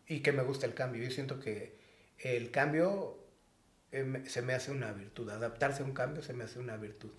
y 0.07 0.21
que 0.21 0.31
me 0.31 0.43
gusta 0.43 0.65
el 0.65 0.73
cambio. 0.73 1.03
Yo 1.03 1.11
siento 1.11 1.39
que 1.39 1.77
el 2.17 2.51
cambio 2.51 3.17
eh, 3.91 4.23
se 4.27 4.41
me 4.41 4.53
hace 4.53 4.71
una 4.71 4.91
virtud, 4.91 5.29
adaptarse 5.29 5.83
a 5.83 5.85
un 5.85 5.93
cambio 5.93 6.21
se 6.21 6.33
me 6.33 6.43
hace 6.43 6.59
una 6.59 6.77
virtud. 6.77 7.11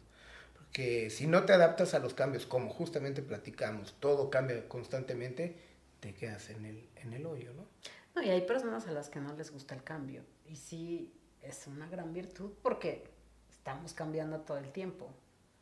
Porque 0.57 1.11
si 1.11 1.27
no 1.27 1.45
te 1.45 1.53
adaptas 1.53 1.95
a 1.95 1.99
los 1.99 2.15
cambios, 2.15 2.47
como 2.47 2.71
justamente 2.71 3.23
platicamos, 3.23 3.97
todo 4.01 4.31
cambia 4.31 4.69
constantemente, 4.69 5.57
te 6.01 6.15
quedas 6.15 6.51
en 6.51 6.65
el, 6.65 6.89
en 6.97 7.13
el 7.13 7.27
hoyo, 7.27 7.53
¿no? 7.55 7.67
No, 8.15 8.23
y 8.23 8.31
hay 8.31 8.43
personas 8.43 8.87
a 8.87 8.93
las 8.93 9.09
que 9.09 9.21
no 9.21 9.35
les 9.35 9.51
gusta 9.51 9.75
el 9.75 9.83
cambio. 9.83 10.23
Y 10.47 10.57
sí, 10.57 11.13
es 11.43 11.67
una 11.67 11.89
gran 11.89 12.13
virtud 12.13 12.53
porque 12.63 13.05
estamos 13.51 13.95
cambiando 13.95 14.41
todo 14.41 14.59
el 14.59 14.73
tiempo. 14.73 15.13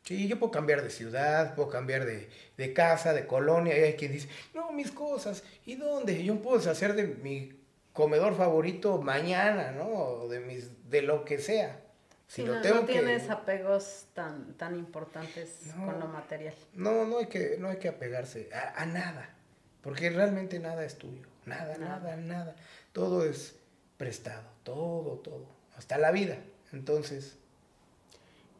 Sí, 0.03 0.27
yo 0.27 0.39
puedo 0.39 0.51
cambiar 0.51 0.81
de 0.81 0.89
ciudad, 0.89 1.55
puedo 1.55 1.69
cambiar 1.69 2.05
de, 2.05 2.29
de 2.57 2.73
casa, 2.73 3.13
de 3.13 3.27
colonia, 3.27 3.77
y 3.77 3.83
hay 3.83 3.93
quien 3.93 4.11
dice, 4.11 4.29
no, 4.53 4.71
mis 4.71 4.91
cosas, 4.91 5.43
¿y 5.65 5.75
dónde? 5.75 6.23
Yo 6.23 6.41
puedo 6.41 6.57
deshacer 6.57 6.95
de 6.95 7.03
mi 7.07 7.59
comedor 7.93 8.35
favorito 8.35 9.01
mañana, 9.01 9.71
¿no? 9.71 10.27
De, 10.27 10.39
mis, 10.39 10.89
de 10.89 11.01
lo 11.01 11.25
que 11.25 11.37
sea. 11.37 11.81
Si 12.27 12.45
lo 12.45 12.55
no, 12.55 12.61
tengo 12.61 12.75
no 12.81 12.85
tienes 12.85 13.29
apegos 13.29 14.05
tan, 14.13 14.53
tan 14.53 14.75
importantes 14.75 15.73
con 15.75 15.99
lo 15.99 16.07
material. 16.07 16.53
No, 16.73 17.05
no 17.05 17.17
hay 17.17 17.25
que, 17.25 17.57
no 17.59 17.69
hay 17.69 17.77
que 17.77 17.89
apegarse 17.89 18.49
a, 18.53 18.85
nada, 18.85 19.35
porque 19.81 20.09
realmente 20.11 20.59
nada 20.59 20.85
es 20.85 20.97
tuyo, 20.97 21.27
nada, 21.49 21.77
nada, 21.77 22.15
nada, 22.15 22.55
Todo 22.93 23.25
es 23.25 23.55
prestado, 23.97 24.47
todo, 24.63 25.17
todo, 25.17 25.45
hasta 25.75 25.97
la 25.97 26.11
vida. 26.11 26.37
Entonces... 26.71 27.37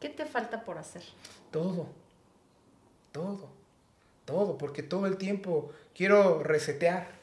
¿Qué 0.00 0.08
te 0.08 0.26
falta 0.26 0.64
por 0.64 0.78
hacer? 0.78 1.02
Todo, 1.50 1.86
todo, 3.12 3.50
todo, 4.24 4.58
porque 4.58 4.82
todo 4.82 5.06
el 5.06 5.16
tiempo 5.16 5.72
quiero 5.94 6.42
resetear 6.42 7.20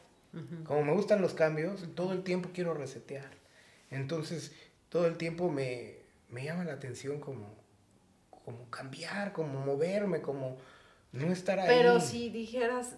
como 0.66 0.84
me 0.84 0.94
gustan 0.94 1.22
los 1.22 1.34
cambios, 1.34 1.84
todo 1.96 2.14
el 2.14 2.24
tiempo 2.24 2.50
quiero 2.54 2.74
resetear. 2.74 3.32
Entonces, 3.90 4.52
todo 4.90 5.08
el 5.08 5.18
tiempo 5.18 5.50
me, 5.50 5.96
llama 6.32 6.64
la 6.66 6.74
atención 6.74 7.20
como, 7.20 7.48
como 8.30 8.70
cambiar, 8.70 9.34
como 9.34 9.66
moverme, 9.66 10.22
como 10.22 10.58
no 11.12 11.32
estar 11.32 11.60
ahí. 11.60 11.68
Pero 11.68 12.00
si 12.00 12.30
dijeras, 12.30 12.96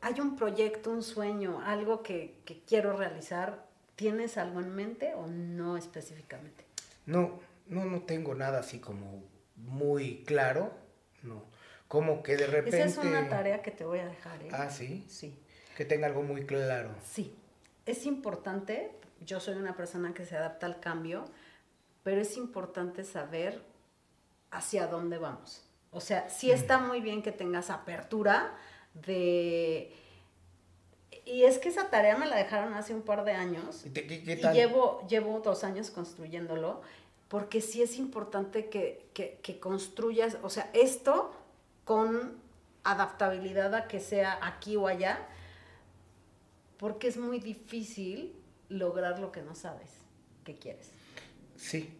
hay 0.00 0.20
un 0.20 0.36
proyecto, 0.36 0.90
un 0.90 1.02
sueño, 1.02 1.60
algo 1.60 2.02
que, 2.02 2.40
quiero 2.66 2.96
realizar, 2.96 3.66
¿tienes 3.96 4.38
algo 4.38 4.60
en 4.60 4.74
mente 4.74 5.14
o 5.14 5.26
no 5.26 5.76
específicamente? 5.76 6.64
No, 7.06 7.40
no, 7.66 7.84
no 7.84 8.02
tengo 8.02 8.34
nada 8.34 8.60
así 8.60 8.78
como 8.78 9.22
muy 9.56 10.24
claro, 10.24 10.72
no. 11.22 11.44
Como 11.88 12.22
que 12.22 12.36
de 12.36 12.46
repente... 12.46 12.82
Esa 12.82 13.00
es 13.00 13.06
una 13.06 13.28
tarea 13.28 13.62
que 13.62 13.72
te 13.72 13.84
voy 13.84 13.98
a 13.98 14.06
dejar. 14.06 14.42
¿eh? 14.42 14.48
Ah, 14.52 14.70
sí. 14.70 15.04
Sí. 15.08 15.36
Que 15.76 15.84
tenga 15.84 16.06
algo 16.06 16.22
muy 16.22 16.46
claro. 16.46 16.90
Sí. 17.04 17.34
Es 17.84 18.06
importante, 18.06 18.92
yo 19.24 19.40
soy 19.40 19.56
una 19.56 19.76
persona 19.76 20.14
que 20.14 20.24
se 20.24 20.36
adapta 20.36 20.66
al 20.66 20.78
cambio, 20.78 21.24
pero 22.04 22.20
es 22.20 22.36
importante 22.36 23.04
saber 23.04 23.60
hacia 24.50 24.86
dónde 24.86 25.18
vamos. 25.18 25.64
O 25.90 26.00
sea, 26.00 26.28
sí 26.30 26.52
está 26.52 26.78
muy 26.78 27.00
bien 27.00 27.22
que 27.22 27.32
tengas 27.32 27.70
apertura 27.70 28.54
de... 28.94 29.94
Y 31.26 31.44
es 31.44 31.58
que 31.58 31.68
esa 31.68 31.90
tarea 31.90 32.16
me 32.16 32.26
la 32.26 32.36
dejaron 32.36 32.74
hace 32.74 32.92
un 32.94 33.02
par 33.02 33.24
de 33.24 33.32
años. 33.32 33.86
¿Y, 33.86 33.90
te- 33.90 34.06
qué- 34.06 34.22
qué 34.24 34.32
Y 34.32 34.40
tal? 34.40 34.54
llevo, 34.54 35.06
llevo 35.08 35.40
dos 35.40 35.62
años 35.64 35.90
construyéndolo, 35.90 36.80
porque 37.28 37.60
sí 37.60 37.82
es 37.82 37.96
importante 37.98 38.68
que, 38.68 39.06
que, 39.14 39.38
que 39.42 39.60
construyas, 39.60 40.38
o 40.42 40.50
sea, 40.50 40.70
esto 40.72 41.32
con 41.84 42.38
adaptabilidad 42.82 43.74
a 43.74 43.86
que 43.86 44.00
sea 44.00 44.38
aquí 44.42 44.74
o 44.76 44.86
allá, 44.88 45.26
porque 46.78 47.08
es 47.08 47.16
muy 47.16 47.38
difícil 47.38 48.34
lograr 48.68 49.18
lo 49.18 49.30
que 49.32 49.42
no 49.42 49.54
sabes 49.54 49.90
que 50.44 50.54
quieres. 50.54 50.90
Sí, 51.56 51.90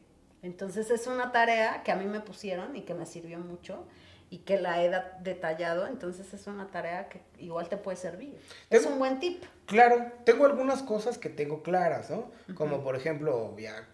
Entonces 0.43 0.91
es 0.91 1.07
una 1.07 1.33
tarea 1.33 1.83
que 1.83 1.93
a 1.93 1.97
mí 1.97 2.07
me 2.07 2.21
pusieron 2.21 2.75
y 2.75 2.83
que 2.83 2.95
me 2.95 3.05
sirvió 3.07 3.39
mucho 3.39 3.85
y 4.31 4.39
que 4.39 4.59
la 4.61 4.83
he 4.85 4.91
detallado, 5.23 5.87
entonces 5.89 6.33
es 6.33 6.47
una 6.47 6.71
tarea 6.71 7.09
que 7.09 7.21
igual 7.39 7.69
te 7.69 7.77
puede 7.77 7.97
servir. 7.97 8.37
Es 8.71 8.83
Tengo- 8.83 8.93
un 8.95 8.99
buen 9.01 9.19
tip. 9.21 9.43
Claro, 9.67 10.13
tengo 10.25 10.47
algunas 10.47 10.83
cosas 10.83 11.19
que 11.19 11.29
tengo 11.29 11.63
claras, 11.63 12.11
¿no? 12.11 12.31
Como 12.55 12.83
por 12.85 12.95
ejemplo, 12.97 13.57
ya 13.59 13.89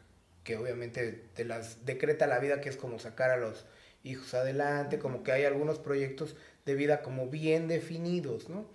que 0.45 0.57
obviamente 0.57 1.13
te 1.35 1.45
las 1.45 1.85
decreta 1.87 2.27
la 2.27 2.39
vida, 2.39 2.61
que 2.61 2.69
es 2.69 2.77
como 2.77 2.99
sacar 2.99 3.31
a 3.31 3.37
los 3.37 3.65
hijos 4.05 4.35
adelante, 4.35 4.99
como 4.99 5.23
que 5.25 5.33
hay 5.33 5.45
algunos 5.45 5.79
proyectos 5.79 6.37
de 6.65 6.75
vida 6.75 7.03
como 7.03 7.29
bien 7.29 7.67
definidos, 7.67 8.49
¿no? 8.49 8.67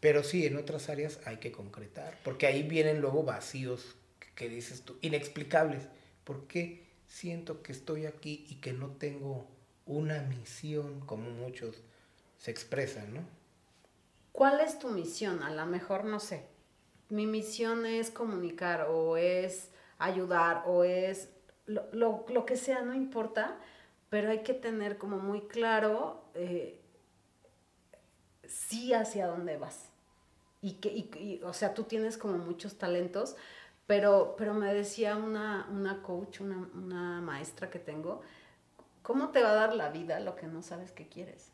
Pero 0.00 0.22
sí, 0.22 0.46
en 0.46 0.56
otras 0.56 0.88
áreas 0.88 1.18
hay 1.26 1.38
que 1.38 1.50
concretar, 1.52 2.16
porque 2.24 2.46
ahí 2.46 2.62
vienen 2.62 3.00
luego 3.00 3.22
vacíos 3.22 3.96
que 4.34 4.48
dices 4.48 4.82
tú, 4.82 4.96
inexplicables. 5.02 5.88
¿Por 6.24 6.46
qué 6.46 6.86
siento 7.06 7.62
que 7.62 7.72
estoy 7.72 8.06
aquí 8.06 8.46
y 8.48 8.56
que 8.56 8.72
no 8.72 8.88
tengo 8.92 9.46
una 9.90 10.22
misión 10.22 11.00
como 11.06 11.30
muchos 11.30 11.82
se 12.38 12.50
expresan, 12.50 13.14
¿no? 13.14 13.22
¿Cuál 14.32 14.60
es 14.60 14.78
tu 14.78 14.88
misión? 14.88 15.42
A 15.42 15.50
lo 15.54 15.66
mejor 15.66 16.04
no 16.04 16.20
sé. 16.20 16.46
Mi 17.08 17.26
misión 17.26 17.86
es 17.86 18.10
comunicar 18.10 18.86
o 18.90 19.16
es 19.16 19.70
ayudar 19.98 20.64
o 20.66 20.84
es 20.84 21.28
lo, 21.66 21.84
lo- 21.92 22.24
lo 22.28 22.46
que 22.46 22.56
sea, 22.56 22.82
no 22.82 22.94
importa, 22.94 23.58
pero 24.10 24.30
hay 24.30 24.42
que 24.42 24.54
tener 24.54 24.98
como 24.98 25.18
muy 25.18 25.42
claro 25.42 26.24
eh, 26.34 26.80
sí 28.46 28.92
hacia 28.94 29.26
dónde 29.26 29.56
vas. 29.56 29.90
Y 30.62 30.74
que, 30.74 30.90
y- 30.90 31.40
o 31.44 31.52
sea, 31.54 31.74
tú 31.74 31.84
tienes 31.84 32.18
como 32.18 32.38
muchos 32.38 32.78
talentos, 32.78 33.36
pero, 33.86 34.36
pero 34.38 34.54
me 34.54 34.74
decía 34.74 35.16
una, 35.16 35.68
una 35.72 36.02
coach, 36.02 36.40
una, 36.40 36.58
una 36.74 37.20
maestra 37.22 37.70
que 37.70 37.78
tengo, 37.78 38.22
¿cómo 39.02 39.30
te 39.30 39.42
va 39.42 39.50
a 39.50 39.54
dar 39.54 39.74
la 39.74 39.90
vida 39.90 40.20
lo 40.20 40.36
que 40.36 40.46
no 40.46 40.62
sabes 40.62 40.92
que 40.92 41.08
quieres? 41.08 41.48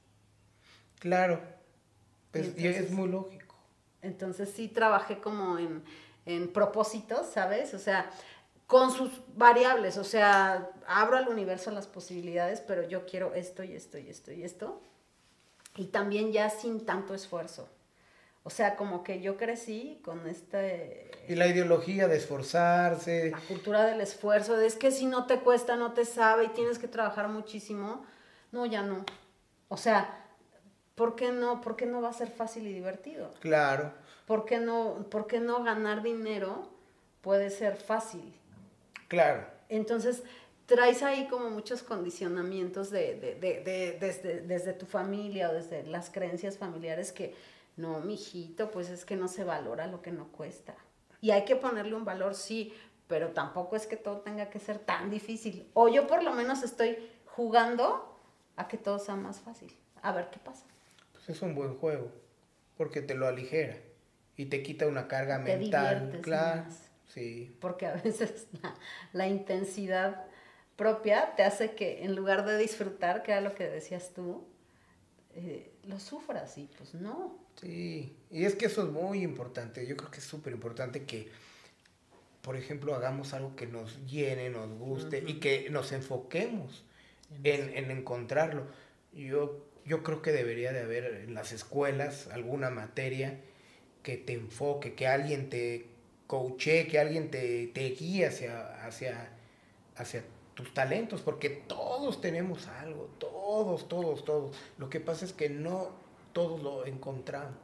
Claro, 0.99 1.41
pues, 2.31 2.53
es 2.57 2.91
muy 2.91 3.09
lógico. 3.09 3.55
Entonces 4.03 4.51
sí 4.55 4.69
trabajé 4.69 5.21
como 5.21 5.59
en, 5.59 5.83
en 6.25 6.53
propósitos, 6.53 7.27
¿sabes? 7.27 7.75
O 7.75 7.79
sea, 7.79 8.11
con 8.67 8.91
sus 8.91 9.11
variables, 9.37 9.97
o 9.97 10.05
sea, 10.05 10.71
abro 10.87 11.17
al 11.17 11.29
universo 11.29 11.71
las 11.71 11.87
posibilidades, 11.87 12.61
pero 12.61 12.87
yo 12.87 13.07
quiero 13.07 13.35
esto 13.35 13.63
y 13.63 13.73
esto 13.73 13.99
y 13.99 14.09
esto 14.09 14.33
y 14.33 14.43
esto. 14.43 14.81
Y 15.77 15.87
también 15.87 16.33
ya 16.33 16.51
sin 16.51 16.85
tanto 16.85 17.15
esfuerzo. 17.15 17.69
O 18.47 18.51
sea, 18.51 18.77
como 18.77 19.03
que 19.03 19.21
yo 19.21 19.37
crecí 19.37 20.01
con 20.05 20.29
este 20.29 21.11
Y 21.27 21.35
la 21.35 21.49
ideología 21.49 22.07
de 22.07 22.17
esforzarse. 22.17 23.33
la 23.33 23.41
cultura 23.41 23.85
del 23.87 24.01
esfuerzo, 24.01 24.57
de 24.57 24.69
es 24.69 24.77
que 24.77 24.93
si 24.93 25.07
no 25.07 25.27
te 25.27 25.41
cuesta, 25.41 25.75
no 25.75 25.95
te 25.95 26.05
sabe 26.05 26.45
y 26.45 26.49
tienes 26.51 26.79
que 26.79 26.87
trabajar 26.87 27.27
muchísimo. 27.27 28.07
No, 28.53 28.65
ya 28.65 28.83
no. 28.83 29.05
O 29.69 29.77
sea, 29.77 30.25
¿por 30.95 31.17
qué 31.17 31.33
no? 31.33 31.61
¿Por 31.61 31.75
qué 31.75 31.87
no 31.87 32.01
va 32.01 32.11
a 32.11 32.13
ser 32.13 32.31
fácil 32.31 32.69
y 32.69 32.73
divertido? 32.73 33.33
Claro, 33.41 33.93
¿Por 34.27 34.45
qué 34.45 34.59
no, 34.61 35.07
por 35.11 35.27
qué 35.27 35.41
no 35.41 35.65
ganar 35.65 36.05
dinero 36.05 36.71
puede 37.23 37.51
ser 37.51 37.77
fácil? 37.77 38.33
claro. 39.09 39.45
Entonces, 39.69 40.23
traes 40.67 41.03
ahí 41.03 41.27
como 41.27 41.51
muchos 41.51 41.83
condicionamientos 41.83 42.91
de, 42.91 43.17
de- 43.19 43.35
de- 43.35 43.61
de- 43.65 43.97
desde, 43.99 44.41
desde 44.43 44.73
tu 44.73 44.87
familia 44.87 45.51
o 45.51 45.53
desde 45.53 45.83
las 45.83 46.11
creencias 46.11 46.57
familiares 46.59 47.11
que, 47.11 47.35
no, 47.77 48.01
mijito, 48.01 48.71
pues 48.71 48.89
es 48.89 49.05
que 49.05 49.17
no 49.17 49.29
se 49.29 49.45
valora 49.45 49.87
lo 49.87 50.03
que 50.03 50.11
no 50.11 50.33
cuesta. 50.33 50.75
Y 51.21 51.31
hay 51.31 51.45
que 51.45 51.57
ponerle 51.57 51.95
un 51.95 52.05
valor, 52.05 52.35
sí, 52.35 52.73
pero 53.07 53.31
tampoco 53.31 53.77
es 53.77 53.87
que 53.87 53.97
todo 53.97 54.21
tenga 54.21 54.51
que 54.51 54.59
ser 54.59 54.79
tan 54.79 55.11
difícil. 55.11 55.69
O 55.75 55.89
yo 55.89 56.07
por 56.07 56.23
lo 56.23 56.33
menos 56.33 56.63
estoy 56.63 56.99
jugando 57.27 58.19
a 58.57 58.69
que 58.69 58.79
todo 58.79 58.99
sea 58.99 59.17
más 59.17 59.41
fácil. 59.41 59.73
A 60.03 60.13
ver 60.13 60.31
qué 60.31 60.39
pasa. 60.39 60.65
Pues 61.13 61.29
es 61.29 61.43
un 61.43 61.55
buen 61.55 61.77
juego, 61.77 62.11
porque 62.77 63.03
te 63.03 63.15
lo 63.15 63.27
aligera 63.27 63.77
y 64.37 64.47
te 64.47 64.63
quita 64.63 64.87
una 64.87 65.09
carga 65.09 65.43
Te 65.45 65.57
mental. 65.57 66.21
Claro, 66.23 66.63
más. 66.65 66.91
sí. 67.09 67.57
porque 67.61 67.87
a 67.87 67.95
veces 67.95 68.49
la, 68.63 68.75
la 69.13 69.29
intensidad 69.29 70.25
propia 70.77 71.35
te 71.37 71.43
hace 71.43 71.75
que 71.75 72.05
en 72.05 72.15
lugar 72.15 72.45
de 72.47 72.59
disfrutar, 72.59 73.23
que 73.23 73.33
era 73.33 73.41
lo 73.41 73.55
que 73.55 73.69
decías 73.69 74.13
tú, 74.15 74.47
eh, 75.35 75.73
lo 75.85 75.99
sufras 75.99 76.57
y 76.59 76.69
pues 76.79 76.95
no. 76.95 77.39
Sí, 77.61 78.17
y 78.31 78.45
es 78.45 78.55
que 78.55 78.67
eso 78.67 78.83
es 78.85 78.91
muy 78.91 79.23
importante. 79.23 79.87
Yo 79.87 79.97
creo 79.97 80.11
que 80.11 80.19
es 80.19 80.25
súper 80.25 80.53
importante 80.53 81.05
que, 81.05 81.29
por 82.43 82.57
ejemplo, 82.57 82.95
hagamos 82.95 83.33
algo 83.33 83.57
que 83.57 83.67
nos 83.67 84.05
llene, 84.07 84.51
nos 84.51 84.69
guste 84.79 85.25
y 85.27 85.35
que 85.35 85.71
nos 85.71 85.93
enfoquemos 85.93 86.85
en, 87.45 87.77
en 87.77 87.91
encontrarlo. 87.91 88.67
Yo, 89.13 89.65
yo 89.85 90.03
creo 90.03 90.21
que 90.21 90.33
debería 90.33 90.73
de 90.73 90.81
haber 90.81 91.05
en 91.25 91.35
las 91.35 91.53
escuelas 91.53 92.29
alguna 92.29 92.71
materia 92.71 93.41
que 94.03 94.17
te 94.17 94.35
enfoque, 94.35 94.95
que 94.95 95.07
alguien 95.07 95.49
te 95.49 95.87
coache, 96.27 96.87
que 96.87 96.99
alguien 96.99 97.31
te, 97.31 97.69
te 97.69 97.91
guíe 97.91 98.27
hacia, 98.27 98.85
hacia, 98.87 99.31
hacia 99.97 100.25
tus 100.55 100.73
talentos, 100.75 101.23
porque 101.23 101.51
todos 101.51 102.21
tenemos 102.21 102.67
algo, 102.69 103.09
todos, 103.19 103.89
todos, 103.89 104.25
todos. 104.25 104.57
Lo 104.79 104.91
que 104.91 105.01
pasa 105.01 105.25
es 105.25 105.33
que 105.33 105.49
no 105.49 106.06
todos 106.37 106.63
lo 106.63 106.85
encontramos 106.85 107.57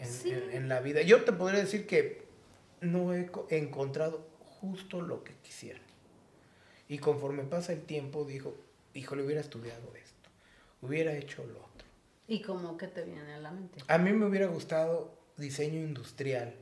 en, 0.00 0.06
Sí. 0.06 0.30
en- 0.30 0.50
en 0.50 0.68
la 0.70 0.80
vida. 0.80 1.02
Yo 1.02 1.24
te 1.24 1.32
podría 1.34 1.60
decir 1.60 1.86
que 1.86 2.26
no 2.80 3.12
he 3.12 3.26
co- 3.26 3.46
encontrado 3.50 4.26
justo 4.60 5.02
lo 5.02 5.22
que 5.24 5.34
quisiera. 5.42 5.80
Y 6.88 6.96
conforme 7.00 7.42
pasa 7.44 7.74
el 7.74 7.82
tiempo, 7.82 8.24
dijo, 8.24 8.56
híjole, 8.94 9.24
hubiera 9.24 9.42
estudiado 9.42 9.94
esto, 9.94 10.30
hubiera 10.80 11.12
hecho 11.12 11.44
lo 11.44 11.58
otro. 11.58 11.86
¿Y 12.26 12.40
como 12.40 12.78
que 12.78 12.88
te 12.88 13.04
viene 13.04 13.34
a 13.34 13.40
la 13.40 13.50
mente? 13.50 13.78
A 13.88 13.98
mí 13.98 14.10
me 14.14 14.24
hubiera 14.24 14.46
gustado 14.46 15.14
diseño 15.36 15.80
industrial. 15.80 16.54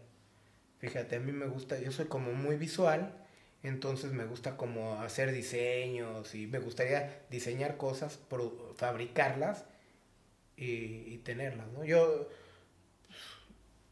Fíjate, 0.81 1.15
a 1.15 1.21
mí 1.21 1.31
me 1.31 1.47
gusta, 1.47 1.79
yo 1.79 1.93
soy 1.93 2.07
como 2.07 2.33
muy 2.33 2.57
visual, 2.57 3.25
entonces 3.63 4.13
me 4.13 4.25
gusta 4.25 4.57
como 4.57 5.01
hacer 5.01 5.31
diseños 5.31 6.35
y 6.35 6.49
me 6.49 6.59
gustaría 6.59 7.23
diseñar 7.31 7.77
cosas, 7.77 8.19
fabricarlas 8.75 9.65
y, 10.57 11.15
y 11.15 11.19
tenerlas, 11.25 11.69
¿no? 11.73 11.85
Yo, 11.85 12.29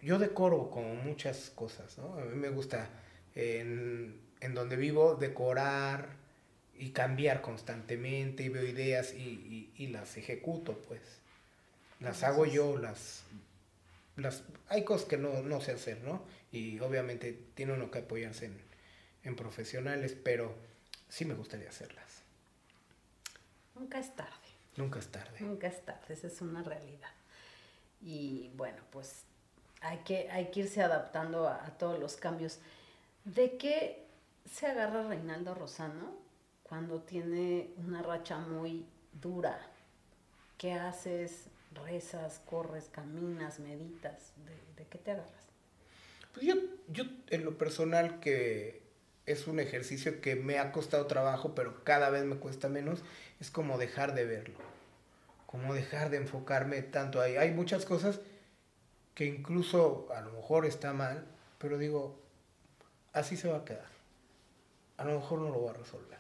yo 0.01 0.19
decoro 0.19 0.71
como 0.71 0.95
muchas 0.95 1.51
cosas, 1.51 1.97
¿no? 1.99 2.15
A 2.19 2.25
mí 2.25 2.37
me 2.37 2.51
gusta 2.51 2.89
en, 3.35 4.21
en 4.41 4.55
donde 4.55 4.77
vivo 4.77 5.15
decorar 5.15 6.09
y 6.79 6.91
cambiar 6.91 7.41
constantemente 7.41 8.43
y 8.45 8.49
veo 8.49 8.65
ideas 8.65 9.15
y, 9.15 9.71
y- 9.77 9.85
y 9.85 9.87
las 9.89 10.17
ejecuto, 10.17 10.79
pues. 10.89 11.01
Las 12.01 12.23
hago 12.25 12.47
yo, 12.47 12.79
las, 12.79 13.25
las 14.17 14.45
hay 14.69 14.85
cosas 14.85 15.09
que 15.09 15.19
no, 15.19 15.43
no 15.43 15.61
sé 15.61 15.73
hacer, 15.73 16.03
¿no? 16.05 16.25
Y 16.53 16.81
obviamente 16.81 17.39
tiene 17.55 17.75
uno 17.75 17.91
que 17.91 18.01
apoyarse 18.01 18.47
en, 18.47 18.59
en 19.25 19.37
profesionales, 19.37 20.17
pero 20.25 20.55
sí 21.09 21.25
me 21.27 21.35
gustaría 21.35 21.71
hacerlas. 21.71 22.23
Nunca 23.75 23.99
es 24.01 24.15
tarde. 24.17 24.54
Nunca 24.77 24.99
es 24.99 25.09
tarde. 25.09 25.37
Nunca 25.41 25.67
es 25.69 25.85
tarde, 25.85 26.15
esa 26.15 26.27
es 26.27 26.41
una 26.41 26.63
realidad. 26.63 27.11
Y 28.03 28.51
bueno, 28.57 28.83
pues 28.91 29.25
hay 29.81 29.99
que, 29.99 30.31
hay 30.31 30.51
que 30.51 30.61
irse 30.61 30.83
adaptando 30.83 31.49
a, 31.49 31.65
a 31.65 31.79
todos 31.79 31.99
los 31.99 32.17
cambios. 32.17 32.59
¿De 33.25 33.57
qué 33.57 34.05
se 34.51 34.67
agarra 34.67 35.09
Reinaldo 35.09 35.55
Rosano 35.55 36.17
cuando 36.63 37.01
tiene 37.01 37.71
una 37.77 38.03
racha 38.03 38.39
muy 38.39 38.85
dura? 39.13 39.59
¿Qué 40.59 40.73
haces? 40.73 41.49
¿Rezas, 41.85 42.41
corres, 42.47 42.89
caminas, 42.91 43.59
meditas? 43.59 44.33
¿De, 44.47 44.83
de 44.83 44.89
qué 44.89 44.99
te 44.99 45.11
agarras? 45.13 45.45
Pues 46.33 46.47
yo, 46.47 46.55
yo 46.89 47.05
en 47.31 47.45
lo 47.45 47.57
personal 47.59 48.21
que 48.21 48.84
es 49.27 49.47
un 49.47 49.59
ejercicio 49.59 50.21
que 50.21 50.37
me 50.37 50.59
ha 50.59 50.73
costado 50.73 51.07
trabajo, 51.07 51.55
pero 51.55 51.83
cada 51.85 52.11
vez 52.11 52.25
me 52.25 52.37
cuesta 52.37 52.69
menos, 52.69 53.03
es 53.41 53.51
como 53.51 53.79
dejar 53.79 54.15
de 54.15 54.25
verlo, 54.25 54.59
como 55.47 55.75
dejar 55.75 56.11
de 56.11 56.19
enfocarme 56.19 56.83
tanto 56.83 57.21
ahí. 57.21 57.37
Hay 57.37 57.51
muchas 57.51 57.85
cosas 57.87 58.21
que 59.15 59.25
incluso 59.25 60.09
a 60.15 60.21
lo 60.21 60.33
mejor 60.33 60.67
está 60.67 60.93
mal, 60.93 61.25
pero 61.59 61.79
digo, 61.79 62.21
así 63.13 63.37
se 63.37 63.49
va 63.49 63.59
a 63.59 63.65
quedar. 63.65 63.95
A 64.97 65.05
lo 65.05 65.19
mejor 65.19 65.41
no 65.41 65.49
lo 65.49 65.61
voy 65.61 65.71
a 65.71 65.79
resolver. 65.79 66.19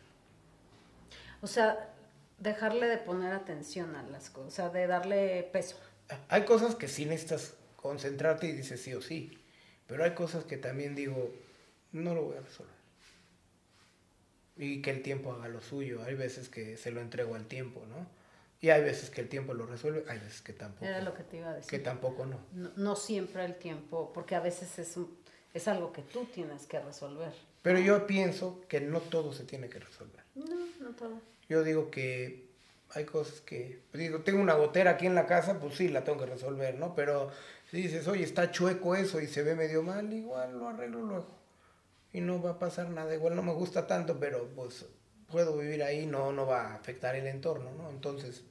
O 1.42 1.46
sea, 1.46 1.94
dejarle 2.38 2.88
de 2.88 2.98
poner 2.98 3.32
atención 3.32 3.94
a 3.96 4.02
las 4.02 4.30
cosas, 4.30 4.48
o 4.48 4.56
sea, 4.56 4.68
de 4.70 4.86
darle 4.86 5.48
peso. 5.52 5.76
Hay 6.28 6.44
cosas 6.44 6.74
que 6.74 6.88
sí 6.88 7.04
necesitas 7.04 7.54
concentrarte 7.76 8.46
y 8.46 8.52
dices 8.52 8.80
sí 8.82 8.94
o 8.94 9.02
sí, 9.02 9.38
pero 9.86 10.04
hay 10.04 10.14
cosas 10.14 10.44
que 10.44 10.56
también 10.56 10.94
digo, 10.94 11.34
no 11.92 12.14
lo 12.14 12.22
voy 12.22 12.36
a 12.36 12.40
resolver. 12.40 12.83
Y 14.56 14.82
que 14.82 14.90
el 14.90 15.02
tiempo 15.02 15.32
haga 15.32 15.48
lo 15.48 15.60
suyo. 15.60 16.02
Hay 16.04 16.14
veces 16.14 16.48
que 16.48 16.76
se 16.76 16.90
lo 16.90 17.00
entrego 17.00 17.34
al 17.34 17.46
tiempo, 17.46 17.84
¿no? 17.88 18.06
Y 18.60 18.70
hay 18.70 18.82
veces 18.82 19.10
que 19.10 19.20
el 19.20 19.28
tiempo 19.28 19.52
lo 19.52 19.66
resuelve, 19.66 20.04
hay 20.08 20.18
veces 20.18 20.40
que 20.40 20.54
tampoco. 20.54 20.86
Era 20.86 21.02
lo 21.02 21.12
que 21.12 21.22
te 21.22 21.36
iba 21.36 21.50
a 21.50 21.54
decir. 21.54 21.70
Que 21.70 21.78
tampoco 21.78 22.24
no. 22.24 22.38
No, 22.76 22.96
siempre 22.96 23.44
el 23.44 23.56
tiempo, 23.56 24.10
porque 24.14 24.34
a 24.36 24.40
veces 24.40 24.78
es, 24.78 24.96
es 25.52 25.68
algo 25.68 25.92
que 25.92 26.00
tú 26.00 26.24
tienes 26.26 26.66
que 26.66 26.80
resolver. 26.80 27.32
Pero 27.60 27.78
yo 27.78 28.06
pienso 28.06 28.62
que 28.68 28.80
no 28.80 29.00
todo 29.00 29.32
se 29.32 29.44
tiene 29.44 29.68
que 29.68 29.80
resolver. 29.80 30.22
No, 30.34 30.44
no 30.80 30.96
todo. 30.96 31.20
Yo 31.48 31.62
digo 31.62 31.90
que 31.90 32.46
hay 32.94 33.04
cosas 33.04 33.40
que, 33.40 33.80
pues 33.90 34.02
digo, 34.02 34.20
tengo 34.20 34.40
una 34.40 34.54
gotera 34.54 34.92
aquí 34.92 35.06
en 35.06 35.14
la 35.14 35.26
casa, 35.26 35.58
pues 35.60 35.74
sí, 35.74 35.88
la 35.88 36.04
tengo 36.04 36.18
que 36.20 36.26
resolver, 36.26 36.76
¿no? 36.76 36.94
Pero 36.94 37.30
si 37.70 37.78
dices, 37.78 38.06
oye, 38.08 38.24
está 38.24 38.50
chueco 38.50 38.94
eso 38.94 39.20
y 39.20 39.26
se 39.26 39.42
ve 39.42 39.54
medio 39.54 39.82
mal, 39.82 40.12
igual 40.12 40.58
lo 40.58 40.68
arreglo 40.68 41.02
luego. 41.02 41.26
Y 42.14 42.22
no 42.22 42.40
va 42.40 42.52
a 42.52 42.58
pasar 42.58 42.88
nada, 42.88 43.14
igual 43.14 43.36
no 43.36 43.42
me 43.42 43.52
gusta 43.52 43.86
tanto, 43.86 44.18
pero 44.18 44.48
pues 44.54 44.86
puedo 45.30 45.58
vivir 45.58 45.82
ahí, 45.82 46.06
no, 46.06 46.32
no 46.32 46.46
va 46.46 46.68
a 46.68 46.74
afectar 46.76 47.16
el 47.16 47.26
entorno, 47.26 47.72
¿no? 47.76 47.90
Entonces, 47.90 48.44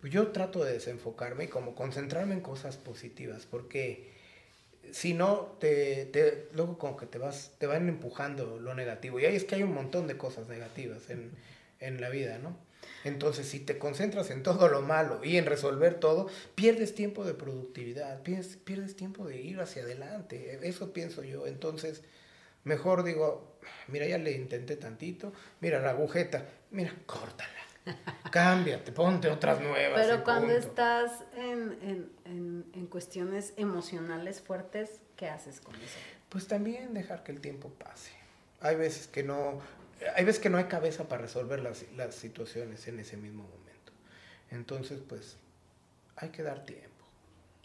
pues 0.00 0.12
yo 0.12 0.28
trato 0.28 0.64
de 0.64 0.72
desenfocarme 0.72 1.44
y 1.44 1.48
como 1.48 1.74
concentrarme 1.74 2.34
en 2.34 2.40
cosas 2.40 2.76
positivas, 2.76 3.46
porque 3.50 4.14
si 4.92 5.14
no, 5.14 5.56
te, 5.58 6.06
te, 6.06 6.48
luego 6.54 6.78
como 6.78 6.96
que 6.96 7.06
te 7.06 7.18
vas, 7.18 7.52
te 7.58 7.66
van 7.66 7.88
empujando 7.88 8.58
lo 8.60 8.74
negativo. 8.74 9.18
Y 9.18 9.26
ahí 9.26 9.36
es 9.36 9.44
que 9.44 9.56
hay 9.56 9.62
un 9.62 9.74
montón 9.74 10.06
de 10.06 10.16
cosas 10.16 10.48
negativas 10.48 11.10
en, 11.10 11.32
en 11.80 12.00
la 12.00 12.08
vida, 12.08 12.38
¿no? 12.38 12.56
Entonces, 13.04 13.46
si 13.48 13.60
te 13.60 13.78
concentras 13.78 14.30
en 14.30 14.42
todo 14.42 14.68
lo 14.68 14.82
malo 14.82 15.20
y 15.24 15.36
en 15.36 15.46
resolver 15.46 16.00
todo, 16.00 16.28
pierdes 16.54 16.94
tiempo 16.94 17.24
de 17.24 17.34
productividad, 17.34 18.22
pierdes, 18.22 18.56
pierdes 18.56 18.96
tiempo 18.96 19.26
de 19.26 19.40
ir 19.40 19.60
hacia 19.60 19.82
adelante. 19.82 20.58
Eso 20.62 20.92
pienso 20.92 21.22
yo. 21.22 21.46
Entonces, 21.46 22.02
mejor 22.66 23.04
digo, 23.04 23.58
mira, 23.88 24.06
ya 24.06 24.18
le 24.18 24.32
intenté 24.32 24.76
tantito, 24.76 25.32
mira 25.60 25.80
la 25.80 25.90
agujeta, 25.90 26.46
mira, 26.72 26.92
córtala. 27.06 27.50
Cámbiate, 28.32 28.90
ponte 28.90 29.30
otras 29.30 29.60
nuevas. 29.60 30.04
Pero 30.04 30.24
cuando 30.24 30.52
estás 30.52 31.22
en, 31.36 31.78
en, 31.80 32.12
en, 32.24 32.66
en, 32.74 32.86
cuestiones 32.88 33.54
emocionales 33.56 34.40
fuertes, 34.40 35.00
¿qué 35.16 35.28
haces 35.28 35.60
con 35.60 35.76
eso? 35.76 35.98
Pues 36.28 36.48
también 36.48 36.92
dejar 36.92 37.22
que 37.22 37.30
el 37.30 37.40
tiempo 37.40 37.70
pase. 37.70 38.10
Hay 38.60 38.74
veces 38.74 39.06
que 39.06 39.22
no, 39.22 39.60
hay 40.16 40.24
veces 40.24 40.40
que 40.40 40.50
no 40.50 40.58
hay 40.58 40.64
cabeza 40.64 41.04
para 41.04 41.22
resolver 41.22 41.60
las, 41.60 41.84
las 41.92 42.16
situaciones 42.16 42.88
en 42.88 42.98
ese 42.98 43.16
mismo 43.16 43.44
momento. 43.44 43.92
Entonces, 44.50 44.98
pues, 45.08 45.36
hay 46.16 46.30
que 46.30 46.42
dar 46.42 46.64
tiempo. 46.64 46.90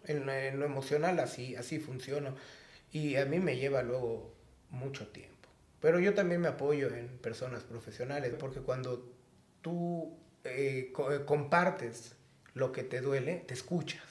En, 0.06 0.30
en, 0.30 0.60
lo 0.60 0.66
emocional 0.66 1.20
así, 1.20 1.56
así 1.56 1.80
funciona. 1.80 2.36
Y 2.92 3.16
a 3.16 3.26
mí 3.26 3.40
me 3.40 3.58
lleva 3.58 3.82
luego 3.82 4.32
mucho 4.72 5.08
tiempo. 5.08 5.32
Pero 5.80 6.00
yo 6.00 6.14
también 6.14 6.42
me 6.42 6.48
apoyo 6.48 6.94
en 6.94 7.08
personas 7.20 7.64
profesionales, 7.64 8.34
porque 8.40 8.60
cuando 8.60 9.12
tú 9.62 10.18
eh, 10.44 10.92
eh, 11.12 11.22
compartes 11.26 12.16
lo 12.54 12.72
que 12.72 12.84
te 12.84 13.02
duele, 13.02 13.44
te 13.48 13.54
escuchas. 13.54 14.04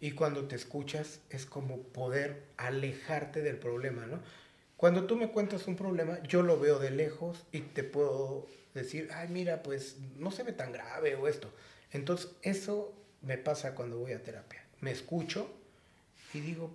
Y 0.00 0.12
cuando 0.12 0.46
te 0.48 0.56
escuchas 0.56 1.20
es 1.28 1.44
como 1.44 1.82
poder 1.82 2.42
alejarte 2.56 3.42
del 3.42 3.58
problema, 3.58 4.06
¿no? 4.06 4.20
Cuando 4.76 5.04
tú 5.04 5.16
me 5.16 5.30
cuentas 5.30 5.66
un 5.66 5.76
problema, 5.76 6.22
yo 6.22 6.42
lo 6.42 6.58
veo 6.58 6.78
de 6.78 6.90
lejos 6.90 7.44
y 7.52 7.60
te 7.60 7.84
puedo 7.84 8.46
decir, 8.72 9.10
ay, 9.12 9.28
mira, 9.28 9.62
pues 9.62 9.98
no 10.16 10.30
se 10.30 10.42
ve 10.42 10.52
tan 10.52 10.72
grave 10.72 11.16
o 11.16 11.28
esto. 11.28 11.52
Entonces, 11.92 12.30
eso 12.40 12.94
me 13.20 13.36
pasa 13.36 13.74
cuando 13.74 13.98
voy 13.98 14.12
a 14.12 14.22
terapia. 14.22 14.64
Me 14.80 14.90
escucho 14.90 15.50
y 16.32 16.40
digo, 16.40 16.70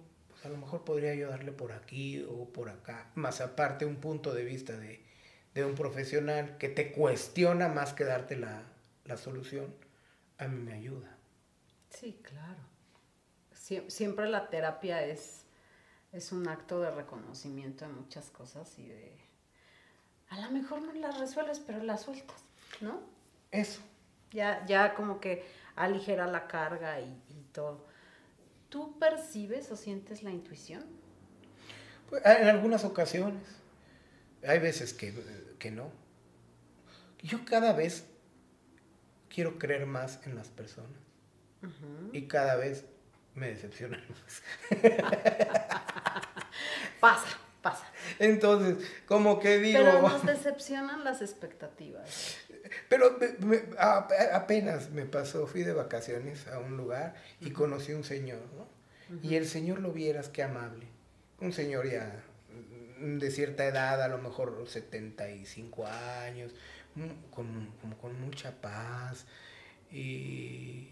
a 0.45 0.49
lo 0.49 0.57
mejor 0.57 0.83
podría 0.83 1.15
yo 1.15 1.29
darle 1.29 1.51
por 1.51 1.71
aquí 1.71 2.25
o 2.29 2.49
por 2.51 2.69
acá. 2.69 3.11
Más 3.15 3.41
aparte, 3.41 3.85
un 3.85 3.97
punto 3.97 4.33
de 4.33 4.43
vista 4.43 4.77
de, 4.77 5.03
de 5.53 5.65
un 5.65 5.75
profesional 5.75 6.57
que 6.57 6.69
te 6.69 6.91
cuestiona 6.91 7.67
más 7.67 7.93
que 7.93 8.03
darte 8.03 8.35
la, 8.35 8.63
la 9.05 9.17
solución, 9.17 9.73
a 10.37 10.47
mí 10.47 10.61
me 10.61 10.73
ayuda. 10.73 11.17
Sí, 11.89 12.19
claro. 12.23 12.59
siempre 13.89 14.29
la 14.29 14.49
terapia 14.49 15.05
es 15.05 15.45
es 16.15 16.31
un 16.31 16.47
acto 16.47 16.79
de 16.79 16.91
reconocimiento 16.91 17.85
de 17.85 17.91
muchas 17.91 18.29
cosas 18.29 18.79
y 18.79 18.87
de, 18.87 19.11
a 20.29 20.39
lo 20.39 20.49
mejor 20.51 20.81
no 20.81 20.93
las 20.93 21.19
resuelves, 21.19 21.59
pero 21.59 21.83
las 21.83 22.03
sueltas, 22.03 22.41
¿no? 22.79 23.01
Eso. 23.51 23.81
Ya, 24.31 24.65
ya 24.65 24.95
como 24.95 25.19
que 25.19 25.45
aligera 25.75 26.25
la 26.25 26.47
carga 26.47 27.01
y, 27.01 27.21
todo. 27.51 27.85
¿Tú 28.75 28.99
percibes 28.99 29.71
o 29.71 29.77
sientes 29.77 30.21
la 30.21 30.31
intuición? 30.31 30.83
Pues, 32.09 32.21
en 32.25 32.49
algunas 32.49 32.83
ocasiones. 32.83 33.41
Hay 34.45 34.59
veces 34.59 34.93
que, 34.93 35.13
que 35.59 35.71
no. 35.71 35.89
Yo 37.23 37.45
cada 37.45 37.71
vez 37.71 38.03
quiero 39.29 39.57
creer 39.57 39.85
más 39.85 40.19
en 40.25 40.35
las 40.35 40.49
personas. 40.49 40.91
Y 42.11 42.23
cada 42.23 42.57
vez 42.57 42.83
me 43.33 43.47
decepcionan 43.47 44.03
más. 44.09 44.81
pasa, 46.99 47.27
pasa. 47.61 47.89
Entonces, 48.19 48.85
como 49.05 49.39
que 49.39 49.57
digo... 49.59 49.79
Pero 49.79 50.01
nos 50.01 50.25
decepcionan 50.25 51.05
las 51.05 51.21
expectativas. 51.21 52.35
Pero 52.89 53.17
apenas 53.79 54.89
me 54.91 55.05
pasó, 55.05 55.47
fui 55.47 55.63
de 55.63 55.73
vacaciones 55.73 56.47
a 56.47 56.59
un 56.59 56.77
lugar 56.77 57.15
y 57.41 57.51
conocí 57.51 57.91
a 57.91 57.97
un 57.97 58.03
señor, 58.03 58.41
¿no? 58.55 58.67
Y 59.21 59.35
el 59.35 59.47
señor 59.47 59.79
lo 59.79 59.91
vieras, 59.91 60.29
qué 60.29 60.43
amable. 60.43 60.87
Un 61.39 61.53
señor 61.53 61.89
ya 61.89 62.23
de 62.99 63.31
cierta 63.31 63.65
edad, 63.65 64.01
a 64.01 64.07
lo 64.07 64.17
mejor 64.17 64.63
75 64.67 65.85
años, 65.87 66.53
con, 67.31 67.71
con 68.01 68.21
mucha 68.21 68.51
paz 68.61 69.25
y, 69.91 70.89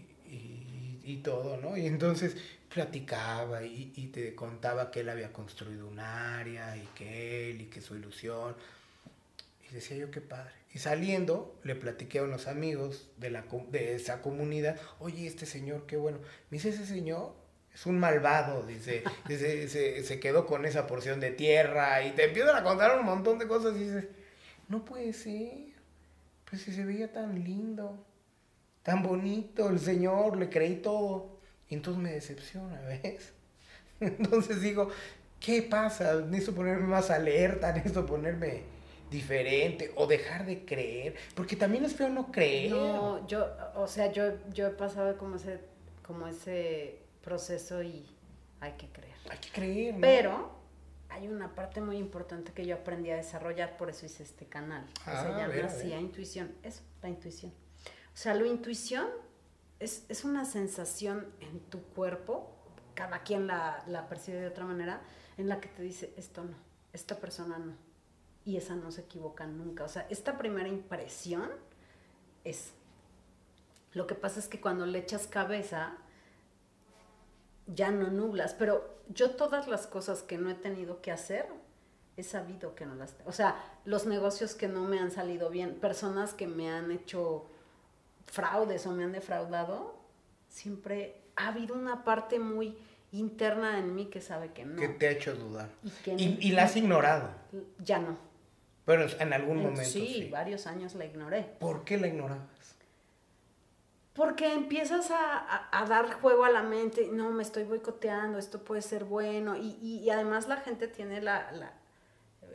y, 1.02 1.20
todo, 1.22 1.56
¿no? 1.56 1.76
Y 1.76 1.86
entonces 1.86 2.36
platicaba 2.72 3.64
y, 3.64 3.92
y, 3.96 4.08
te 4.08 4.34
contaba 4.34 4.90
que 4.90 5.00
él 5.00 5.08
había 5.08 5.32
construido 5.32 5.88
un 5.88 5.98
área 6.00 6.76
y 6.76 6.86
que 6.94 7.50
él 7.50 7.62
y 7.62 7.64
que 7.66 7.80
su 7.80 7.96
ilusión. 7.96 8.54
Y 9.74 9.78
decía 9.78 9.96
yo, 9.96 10.12
qué 10.12 10.20
padre. 10.20 10.52
Y 10.72 10.78
saliendo, 10.78 11.58
le 11.64 11.74
platiqué 11.74 12.20
a 12.20 12.22
unos 12.22 12.46
amigos 12.46 13.10
de, 13.16 13.30
la, 13.30 13.44
de 13.70 13.96
esa 13.96 14.22
comunidad, 14.22 14.78
oye, 15.00 15.26
este 15.26 15.46
señor, 15.46 15.86
qué 15.86 15.96
bueno. 15.96 16.18
Me 16.50 16.58
dice, 16.58 16.68
ese 16.68 16.86
señor 16.86 17.34
es 17.74 17.84
un 17.84 17.98
malvado, 17.98 18.64
dice, 18.64 19.02
dice 19.28 19.68
se, 19.68 20.04
se, 20.04 20.20
quedó 20.20 20.46
con 20.46 20.64
esa 20.64 20.86
porción 20.86 21.18
de 21.18 21.32
tierra 21.32 22.04
y 22.04 22.12
te 22.12 22.26
empiezan 22.26 22.54
a 22.54 22.62
contar 22.62 22.96
un 22.96 23.04
montón 23.04 23.40
de 23.40 23.48
cosas 23.48 23.74
y 23.74 23.80
dices, 23.80 24.04
no 24.68 24.84
puede 24.84 25.12
ser, 25.12 25.74
pues 26.48 26.62
si 26.62 26.72
se 26.72 26.84
veía 26.84 27.12
tan 27.12 27.42
lindo 27.42 28.04
tan 28.84 29.02
bonito 29.02 29.70
el 29.70 29.80
Señor, 29.80 30.36
le 30.36 30.48
creí 30.48 30.76
todo. 30.76 31.40
Y 31.68 31.74
entonces 31.74 32.00
me 32.00 32.12
decepciona, 32.12 32.80
¿ves? 33.02 33.32
Entonces 33.98 34.60
digo, 34.60 34.90
¿qué 35.40 35.62
pasa? 35.62 36.20
Necesito 36.20 36.54
ponerme 36.54 36.86
más 36.86 37.10
alerta, 37.10 37.72
necesito 37.74 38.06
ponerme 38.06 38.62
diferente 39.10 39.92
o 39.96 40.06
dejar 40.06 40.46
de 40.46 40.64
creer, 40.64 41.14
porque 41.34 41.56
también 41.56 41.84
es 41.84 41.94
feo 41.94 42.08
no 42.08 42.30
creer. 42.32 42.70
No, 42.72 43.26
yo, 43.26 43.46
o 43.74 43.86
sea, 43.86 44.10
yo, 44.12 44.32
yo 44.52 44.66
he 44.66 44.70
pasado 44.70 45.16
como 45.16 45.36
ese, 45.36 45.60
como 46.02 46.26
ese 46.26 46.98
proceso 47.22 47.82
y 47.82 48.06
hay 48.60 48.72
que 48.72 48.88
creer. 48.88 49.14
Hay 49.30 49.38
que 49.38 49.50
creer, 49.50 49.94
¿no? 49.94 50.00
Pero 50.00 50.50
hay 51.10 51.28
una 51.28 51.54
parte 51.54 51.80
muy 51.80 51.96
importante 51.96 52.52
que 52.52 52.66
yo 52.66 52.74
aprendí 52.74 53.10
a 53.10 53.16
desarrollar, 53.16 53.76
por 53.76 53.88
eso 53.88 54.04
hice 54.04 54.24
este 54.24 54.46
canal. 54.46 54.84
se 55.04 55.10
ah, 55.10 55.36
llama 55.38 55.66
así, 55.66 55.92
intuición. 55.92 56.52
Eso, 56.62 56.82
la 57.02 57.08
intuición. 57.08 57.52
O 58.12 58.16
sea, 58.16 58.34
la 58.34 58.46
intuición 58.46 59.06
es, 59.78 60.24
una 60.24 60.44
sensación 60.44 61.26
en 61.40 61.60
tu 61.60 61.82
cuerpo, 61.82 62.50
cada 62.94 63.22
quien 63.22 63.46
la, 63.46 64.06
percibe 64.08 64.40
de 64.40 64.46
otra 64.46 64.64
manera, 64.64 65.02
en 65.36 65.48
la 65.48 65.60
que 65.60 65.68
te 65.68 65.82
dice, 65.82 66.12
esto 66.16 66.44
no, 66.44 66.56
esta 66.92 67.18
persona 67.18 67.58
no. 67.58 67.74
Y 68.44 68.56
esa 68.56 68.74
no 68.76 68.90
se 68.90 69.02
equivoca 69.02 69.46
nunca. 69.46 69.84
O 69.84 69.88
sea, 69.88 70.06
esta 70.10 70.36
primera 70.38 70.68
impresión 70.68 71.50
es. 72.44 72.72
Lo 73.92 74.06
que 74.06 74.14
pasa 74.14 74.38
es 74.40 74.48
que 74.48 74.60
cuando 74.60 74.84
le 74.86 74.98
echas 74.98 75.26
cabeza, 75.26 75.96
ya 77.66 77.90
no 77.90 78.10
nublas. 78.10 78.54
Pero 78.54 78.98
yo 79.08 79.30
todas 79.30 79.68
las 79.68 79.86
cosas 79.86 80.22
que 80.22 80.36
no 80.38 80.50
he 80.50 80.54
tenido 80.54 81.00
que 81.00 81.10
hacer, 81.12 81.46
he 82.16 82.22
sabido 82.22 82.74
que 82.74 82.86
no 82.86 82.94
las... 82.94 83.14
O 83.24 83.32
sea, 83.32 83.56
los 83.84 84.06
negocios 84.06 84.54
que 84.54 84.68
no 84.68 84.84
me 84.84 84.98
han 84.98 85.10
salido 85.10 85.48
bien, 85.50 85.74
personas 85.76 86.34
que 86.34 86.46
me 86.46 86.70
han 86.70 86.90
hecho 86.90 87.46
fraudes 88.26 88.86
o 88.86 88.92
me 88.92 89.04
han 89.04 89.12
defraudado, 89.12 89.96
siempre 90.48 91.22
ha 91.36 91.48
habido 91.48 91.74
una 91.74 92.04
parte 92.04 92.38
muy 92.38 92.76
interna 93.12 93.78
en 93.78 93.94
mí 93.94 94.06
que 94.06 94.20
sabe 94.20 94.52
que 94.52 94.64
no. 94.64 94.80
Que 94.80 94.88
te 94.88 95.06
ha 95.06 95.10
hecho 95.12 95.34
dudar. 95.34 95.68
Y 95.82 95.90
que 95.90 96.14
Y, 96.18 96.26
no- 96.34 96.40
y 96.40 96.50
la 96.52 96.64
has 96.64 96.76
ignorado. 96.76 97.30
Ya 97.78 97.98
no. 98.00 98.16
Pero 98.84 99.06
en 99.18 99.32
algún 99.32 99.58
En- 99.58 99.62
momento 99.64 99.84
sí, 99.90 100.06
sí. 100.24 100.28
varios 100.30 100.66
años 100.66 100.94
la 100.94 101.04
ignoré. 101.06 101.42
¿Por 101.58 101.84
qué 101.84 101.96
la 101.98 102.06
ignorabas? 102.08 102.76
Porque 104.14 104.52
empiezas 104.52 105.10
a, 105.10 105.38
a- 105.38 105.68
a 105.82 105.86
dar 105.86 106.12
juego 106.12 106.44
a 106.44 106.50
la 106.50 106.62
mente, 106.62 107.08
no, 107.10 107.30
me 107.30 107.42
estoy 107.42 107.64
boicoteando, 107.64 108.38
esto 108.38 108.62
puede 108.62 108.80
ser 108.82 109.04
bueno, 109.04 109.56
y, 109.56 109.76
y- 109.82 110.00
y 110.04 110.10
además 110.10 110.46
la 110.46 110.58
gente 110.58 110.86
tiene 110.86 111.20
la, 111.20 111.50
la, 111.50 111.72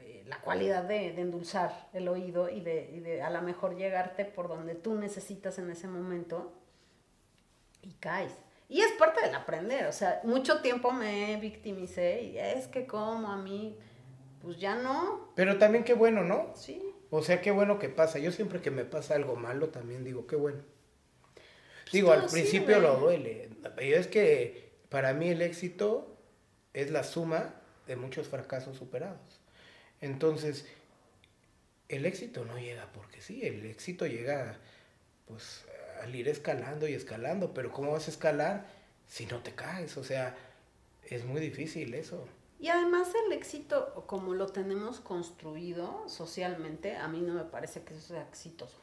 eh, 0.01 0.23
la 0.25 0.39
cualidad 0.39 0.83
de, 0.83 1.11
de 1.11 1.21
endulzar 1.21 1.89
el 1.91 2.07
oído 2.07 2.47
y 2.49 2.61
de, 2.61 2.89
y 2.93 2.99
de 3.01 3.21
a 3.21 3.29
lo 3.29 3.41
mejor 3.41 3.75
llegarte 3.75 4.23
por 4.23 4.47
donde 4.47 4.75
tú 4.75 4.95
necesitas 4.95 5.59
en 5.59 5.69
ese 5.69 5.87
momento 5.89 6.53
y 7.81 7.91
caes. 7.93 8.31
Y 8.69 8.79
es 8.81 8.91
parte 8.93 9.19
del 9.25 9.35
aprender, 9.35 9.87
o 9.87 9.91
sea, 9.93 10.21
mucho 10.23 10.61
tiempo 10.61 10.91
me 10.93 11.35
victimicé 11.41 12.21
y 12.21 12.37
es 12.37 12.67
que 12.67 12.85
como 12.87 13.29
a 13.31 13.35
mí, 13.35 13.75
pues 14.41 14.57
ya 14.57 14.75
no, 14.75 15.31
Pero 15.35 15.57
también 15.57 15.83
qué 15.83 15.93
bueno, 15.93 16.23
¿no? 16.23 16.53
sí. 16.55 16.81
O 17.11 17.23
sea, 17.23 17.41
qué 17.41 17.49
bueno 17.49 17.79
que 17.79 17.89
pasa. 17.89 18.19
Yo 18.19 18.31
siempre 18.31 18.61
que 18.61 18.69
me 18.69 18.85
pasa 18.85 19.15
algo 19.15 19.35
malo 19.35 19.69
también 19.69 20.03
digo, 20.03 20.27
qué 20.27 20.35
bueno. 20.35 20.59
Digo, 21.91 22.13
todo 22.13 22.21
al 22.21 22.29
principio 22.29 22.75
sirve. 22.75 22.81
lo 22.81 22.99
duele. 22.99 23.49
Pero 23.75 23.97
es 23.97 24.05
que 24.05 24.69
para 24.89 25.13
mí 25.13 25.29
el 25.29 25.41
éxito 25.41 26.15
es 26.73 26.91
la 26.91 27.03
suma 27.03 27.55
de 27.87 27.95
muchos 27.95 28.27
fracasos 28.27 28.77
superados. 28.77 29.41
Entonces, 30.01 30.67
el 31.87 32.05
éxito 32.05 32.45
no 32.45 32.59
llega 32.59 32.91
porque 32.93 33.21
sí, 33.21 33.41
el 33.45 33.65
éxito 33.65 34.05
llega 34.05 34.59
pues 35.25 35.65
al 36.03 36.15
ir 36.15 36.27
escalando 36.27 36.87
y 36.87 36.93
escalando, 36.93 37.53
pero 37.53 37.71
¿cómo 37.71 37.91
vas 37.91 38.07
a 38.07 38.11
escalar 38.11 38.67
si 39.07 39.25
no 39.25 39.41
te 39.41 39.53
caes? 39.53 39.97
O 39.97 40.03
sea, 40.03 40.37
es 41.03 41.25
muy 41.25 41.41
difícil 41.41 41.93
eso. 41.95 42.27
Y 42.61 42.67
además 42.67 43.07
el 43.25 43.31
éxito, 43.31 44.03
como 44.05 44.33
lo 44.33 44.47
tenemos 44.47 44.99
construido 44.99 46.03
socialmente, 46.07 46.97
a 46.97 47.07
mí 47.07 47.21
no 47.21 47.33
me 47.33 47.45
parece 47.45 47.83
que 47.83 47.93
eso 47.93 48.07
sea 48.09 48.21
exitoso. 48.23 48.77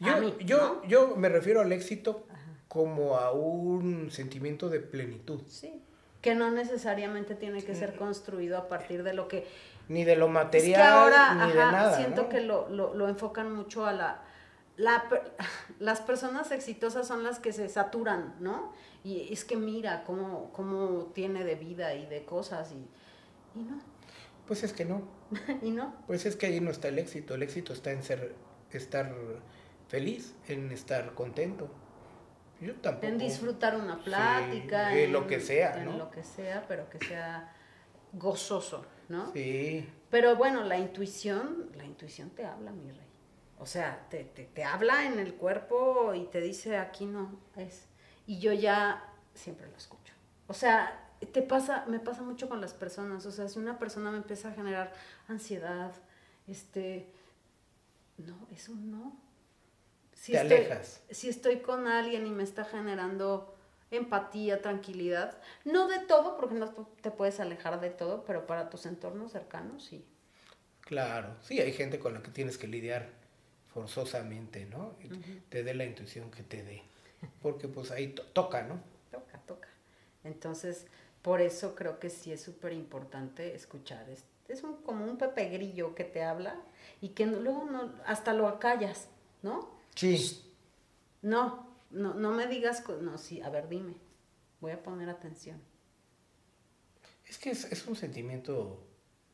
Yo, 0.00 0.18
mí, 0.18 0.34
yo, 0.44 0.58
¿no? 0.82 0.84
yo 0.84 1.16
me 1.16 1.30
refiero 1.30 1.62
al 1.62 1.72
éxito 1.72 2.26
Ajá. 2.30 2.40
como 2.68 3.16
a 3.16 3.32
un 3.32 4.10
sentimiento 4.10 4.68
de 4.68 4.80
plenitud, 4.80 5.40
Sí. 5.48 5.80
Que 6.20 6.36
no 6.36 6.52
necesariamente 6.52 7.34
tiene 7.34 7.64
que 7.64 7.74
ser 7.74 7.96
construido 7.96 8.56
a 8.56 8.68
partir 8.68 9.02
de 9.02 9.12
lo 9.12 9.26
que... 9.26 9.44
ni 9.88 10.04
de 10.04 10.14
lo 10.14 10.26
Es 10.26 10.32
material, 10.32 10.80
que 10.80 10.86
ahora, 10.86 11.34
ni 11.34 11.52
de 11.52 11.60
ajá, 11.60 11.72
nada. 11.72 11.96
siento 11.96 12.22
¿no? 12.24 12.28
que 12.28 12.40
lo, 12.42 12.68
lo, 12.68 12.94
lo 12.94 13.08
enfocan 13.08 13.52
mucho 13.52 13.86
a 13.86 13.92
la... 13.92 14.22
la 14.76 15.04
las 15.80 16.00
personas 16.00 16.52
exitosas 16.52 17.08
son 17.08 17.24
las 17.24 17.40
que 17.40 17.52
se 17.52 17.68
saturan, 17.68 18.36
¿no? 18.38 18.72
Y 19.02 19.32
es 19.32 19.44
que 19.44 19.56
mira 19.56 20.04
cómo, 20.04 20.52
cómo 20.52 21.10
tiene 21.12 21.42
de 21.44 21.56
vida 21.56 21.94
y 21.94 22.06
de 22.06 22.24
cosas 22.24 22.70
y, 22.70 22.86
y 23.54 23.60
no, 23.62 23.80
Pues 24.46 24.62
es 24.64 24.72
que 24.72 24.84
no, 24.84 25.02
y 25.62 25.70
no. 25.70 25.94
pues 26.06 26.26
es 26.26 26.36
que 26.36 26.46
ahí 26.46 26.60
no 26.60 26.70
está 26.70 26.88
el 26.88 26.98
éxito, 26.98 27.34
el 27.34 27.42
éxito 27.42 27.72
está 27.72 27.90
en 27.92 28.02
ser, 28.02 28.34
estar 28.70 29.14
feliz, 29.88 30.34
en 30.48 30.70
estar 30.72 31.14
contento. 31.14 31.70
Yo 32.60 32.74
tampoco. 32.76 33.06
En 33.06 33.18
disfrutar 33.18 33.76
una 33.76 34.02
plática. 34.02 34.90
Sí, 34.92 34.98
en 34.98 35.04
en 35.06 35.12
lo 35.12 35.26
que 35.26 35.40
sea, 35.40 35.78
en 35.78 35.84
¿no? 35.86 35.96
lo 35.96 36.10
que 36.10 36.22
sea, 36.22 36.64
pero 36.68 36.88
que 36.88 36.98
sea 37.04 37.52
gozoso, 38.12 38.86
¿no? 39.08 39.32
Sí, 39.32 39.88
Pero 40.10 40.36
bueno, 40.36 40.62
la 40.62 40.78
intuición, 40.78 41.70
la 41.74 41.84
intuición 41.84 42.30
te 42.30 42.44
habla, 42.44 42.70
mi 42.72 42.90
rey. 42.90 43.06
O 43.58 43.66
sea, 43.66 44.06
te, 44.10 44.24
te, 44.24 44.44
te 44.44 44.64
habla 44.64 45.06
en 45.06 45.18
el 45.18 45.34
cuerpo 45.34 46.14
y 46.14 46.26
te 46.26 46.40
dice, 46.40 46.76
aquí 46.78 47.06
no 47.06 47.40
es. 47.56 47.88
Y 48.26 48.38
yo 48.38 48.52
ya 48.52 49.12
siempre 49.34 49.68
lo 49.68 49.76
escucho. 49.76 50.14
O 50.46 50.54
sea, 50.54 51.11
te 51.26 51.42
pasa, 51.42 51.84
me 51.86 51.98
pasa 52.00 52.22
mucho 52.22 52.48
con 52.48 52.60
las 52.60 52.72
personas. 52.74 53.24
O 53.26 53.30
sea, 53.32 53.48
si 53.48 53.58
una 53.58 53.78
persona 53.78 54.10
me 54.10 54.18
empieza 54.18 54.48
a 54.48 54.52
generar 54.52 54.92
ansiedad, 55.28 55.92
este, 56.48 57.06
no, 58.18 58.36
eso 58.52 58.72
no. 58.74 59.16
Si 60.14 60.32
Te 60.32 60.38
estoy- 60.42 60.56
alejas. 60.58 61.02
Si 61.10 61.28
estoy 61.28 61.60
con 61.60 61.86
alguien 61.86 62.26
y 62.26 62.30
me 62.30 62.42
está 62.42 62.64
generando 62.64 63.54
empatía, 63.90 64.62
tranquilidad, 64.62 65.36
no 65.64 65.86
de 65.88 65.98
todo, 66.00 66.36
porque 66.36 66.54
no 66.54 66.70
te 67.02 67.10
puedes 67.10 67.40
alejar 67.40 67.80
de 67.80 67.90
todo, 67.90 68.24
pero 68.24 68.46
para 68.46 68.70
tus 68.70 68.86
entornos 68.86 69.32
cercanos 69.32 69.84
sí. 69.84 70.04
claro. 70.80 71.36
Sí, 71.42 71.60
hay 71.60 71.72
gente 71.72 71.98
con 71.98 72.14
la 72.14 72.22
que 72.22 72.30
tienes 72.30 72.56
que 72.58 72.66
lidiar 72.68 73.08
forzosamente, 73.72 74.66
¿no? 74.66 74.94
Te 75.48 75.62
dé 75.62 75.74
la 75.74 75.84
intuición 75.84 76.30
que 76.30 76.42
te 76.42 76.62
dé. 76.62 76.82
Porque 77.40 77.68
pues 77.68 77.90
ahí 77.90 78.08
to- 78.08 78.24
toca, 78.24 78.62
¿no? 78.62 78.80
Toca, 79.10 79.38
toca. 79.46 79.68
Entonces, 80.24 80.86
por 81.22 81.40
eso 81.40 81.74
creo 81.74 81.98
que 81.98 82.10
sí 82.10 82.32
es 82.32 82.42
súper 82.42 82.72
importante 82.72 83.54
escuchar. 83.54 84.08
Es, 84.10 84.24
es 84.48 84.62
un, 84.62 84.76
como 84.82 85.04
un 85.04 85.18
pepe 85.18 85.48
grillo 85.48 85.94
que 85.94 86.04
te 86.04 86.22
habla 86.22 86.60
y 87.00 87.10
que 87.10 87.26
no- 87.26 87.38
luego 87.40 87.64
no, 87.64 87.94
hasta 88.06 88.32
lo 88.34 88.48
acallas, 88.48 89.08
¿no? 89.42 89.70
Sí. 89.94 90.42
No, 91.22 91.68
no, 91.90 92.14
no 92.14 92.32
me 92.32 92.46
digas, 92.46 92.82
no, 93.00 93.18
sí, 93.18 93.40
a 93.40 93.50
ver, 93.50 93.68
dime, 93.68 93.94
voy 94.60 94.72
a 94.72 94.82
poner 94.82 95.08
atención. 95.08 95.60
Es 97.26 97.38
que 97.38 97.50
es, 97.50 97.64
es 97.72 97.86
un 97.86 97.96
sentimiento 97.96 98.84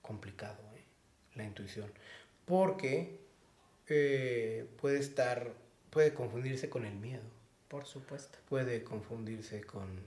complicado, 0.02 0.58
¿eh? 0.74 0.84
la 1.34 1.44
intuición, 1.44 1.90
porque 2.44 3.20
eh, 3.88 4.68
puede 4.80 4.98
estar, 4.98 5.52
puede 5.90 6.14
confundirse 6.14 6.68
con 6.68 6.84
el 6.84 6.94
miedo, 6.94 7.22
Por 7.68 7.86
supuesto. 7.86 8.38
puede 8.48 8.84
confundirse 8.84 9.62
con 9.64 10.00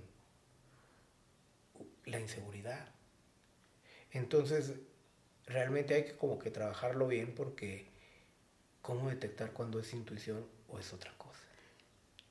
la 2.12 2.20
inseguridad. 2.20 2.88
Entonces, 4.12 4.74
realmente 5.46 5.94
hay 5.94 6.06
que 6.06 6.16
como 6.16 6.38
que 6.38 6.52
trabajarlo 6.52 7.08
bien 7.08 7.34
porque 7.34 7.88
cómo 8.82 9.10
detectar 9.10 9.52
cuando 9.52 9.80
es 9.80 9.94
intuición 9.94 10.46
o 10.70 10.80
es 10.80 10.94
otra 10.94 11.14
cosa. 11.18 11.40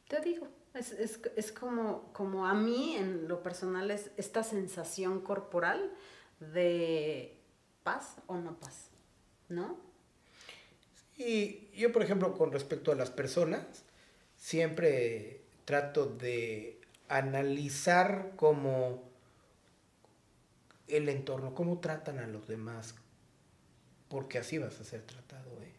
Te 0.08 0.20
digo, 0.20 0.48
es, 0.74 0.92
es, 0.92 1.20
es 1.36 1.52
como, 1.52 2.12
como 2.12 2.46
a 2.46 2.54
mí 2.54 2.96
en 2.96 3.28
lo 3.28 3.42
personal 3.42 3.90
es 3.90 4.10
esta 4.16 4.42
sensación 4.42 5.20
corporal 5.20 5.92
de 6.40 7.36
paz 7.82 8.16
o 8.26 8.36
no 8.36 8.58
paz, 8.58 8.90
¿no? 9.48 9.78
Y 11.16 11.68
yo, 11.76 11.92
por 11.92 12.02
ejemplo, 12.02 12.34
con 12.34 12.50
respecto 12.50 12.92
a 12.92 12.94
las 12.94 13.10
personas, 13.10 13.84
siempre 14.36 15.42
trato 15.66 16.06
de 16.06 16.80
analizar 17.08 18.32
como 18.36 19.09
el 20.90 21.08
entorno, 21.08 21.54
cómo 21.54 21.78
tratan 21.78 22.18
a 22.18 22.26
los 22.26 22.48
demás, 22.48 22.94
porque 24.08 24.38
así 24.38 24.58
vas 24.58 24.80
a 24.80 24.84
ser 24.84 25.02
tratado, 25.02 25.50
¿eh? 25.62 25.72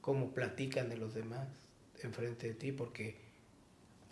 Cómo 0.00 0.32
platican 0.32 0.88
de 0.88 0.96
los 0.96 1.14
demás 1.14 1.48
enfrente 2.02 2.48
de 2.48 2.54
ti, 2.54 2.72
porque 2.72 3.16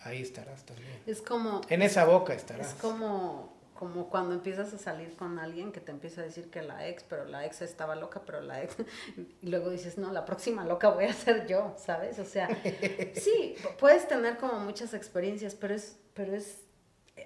ahí 0.00 0.22
estarás 0.22 0.64
también. 0.64 1.02
Es 1.06 1.22
como, 1.22 1.62
En 1.68 1.82
esa 1.82 2.04
boca 2.04 2.34
estarás. 2.34 2.68
es 2.68 2.74
como, 2.74 3.56
como 3.74 4.08
cuando 4.10 4.34
empiezas 4.34 4.72
a 4.74 4.78
salir 4.78 5.16
con 5.16 5.38
alguien 5.38 5.72
que 5.72 5.80
te 5.80 5.90
empieza 5.90 6.20
a 6.20 6.24
decir 6.24 6.50
que 6.50 6.62
la 6.62 6.88
ex, 6.88 7.04
pero 7.04 7.24
la 7.24 7.46
ex 7.46 7.62
estaba 7.62 7.94
loca, 7.96 8.22
pero 8.26 8.40
la 8.40 8.62
ex, 8.62 8.76
y 9.42 9.48
luego 9.48 9.70
dices, 9.70 9.98
no, 9.98 10.12
la 10.12 10.24
próxima 10.24 10.64
loca 10.64 10.90
voy 10.90 11.04
a 11.04 11.12
ser 11.12 11.46
yo, 11.46 11.74
¿sabes? 11.78 12.18
O 12.18 12.24
sea, 12.24 12.48
sí, 13.14 13.54
puedes 13.78 14.06
tener 14.08 14.36
como 14.36 14.60
muchas 14.60 14.94
experiencias, 14.94 15.54
pero 15.54 15.74
es, 15.74 15.96
pero 16.14 16.34
es, 16.34 16.58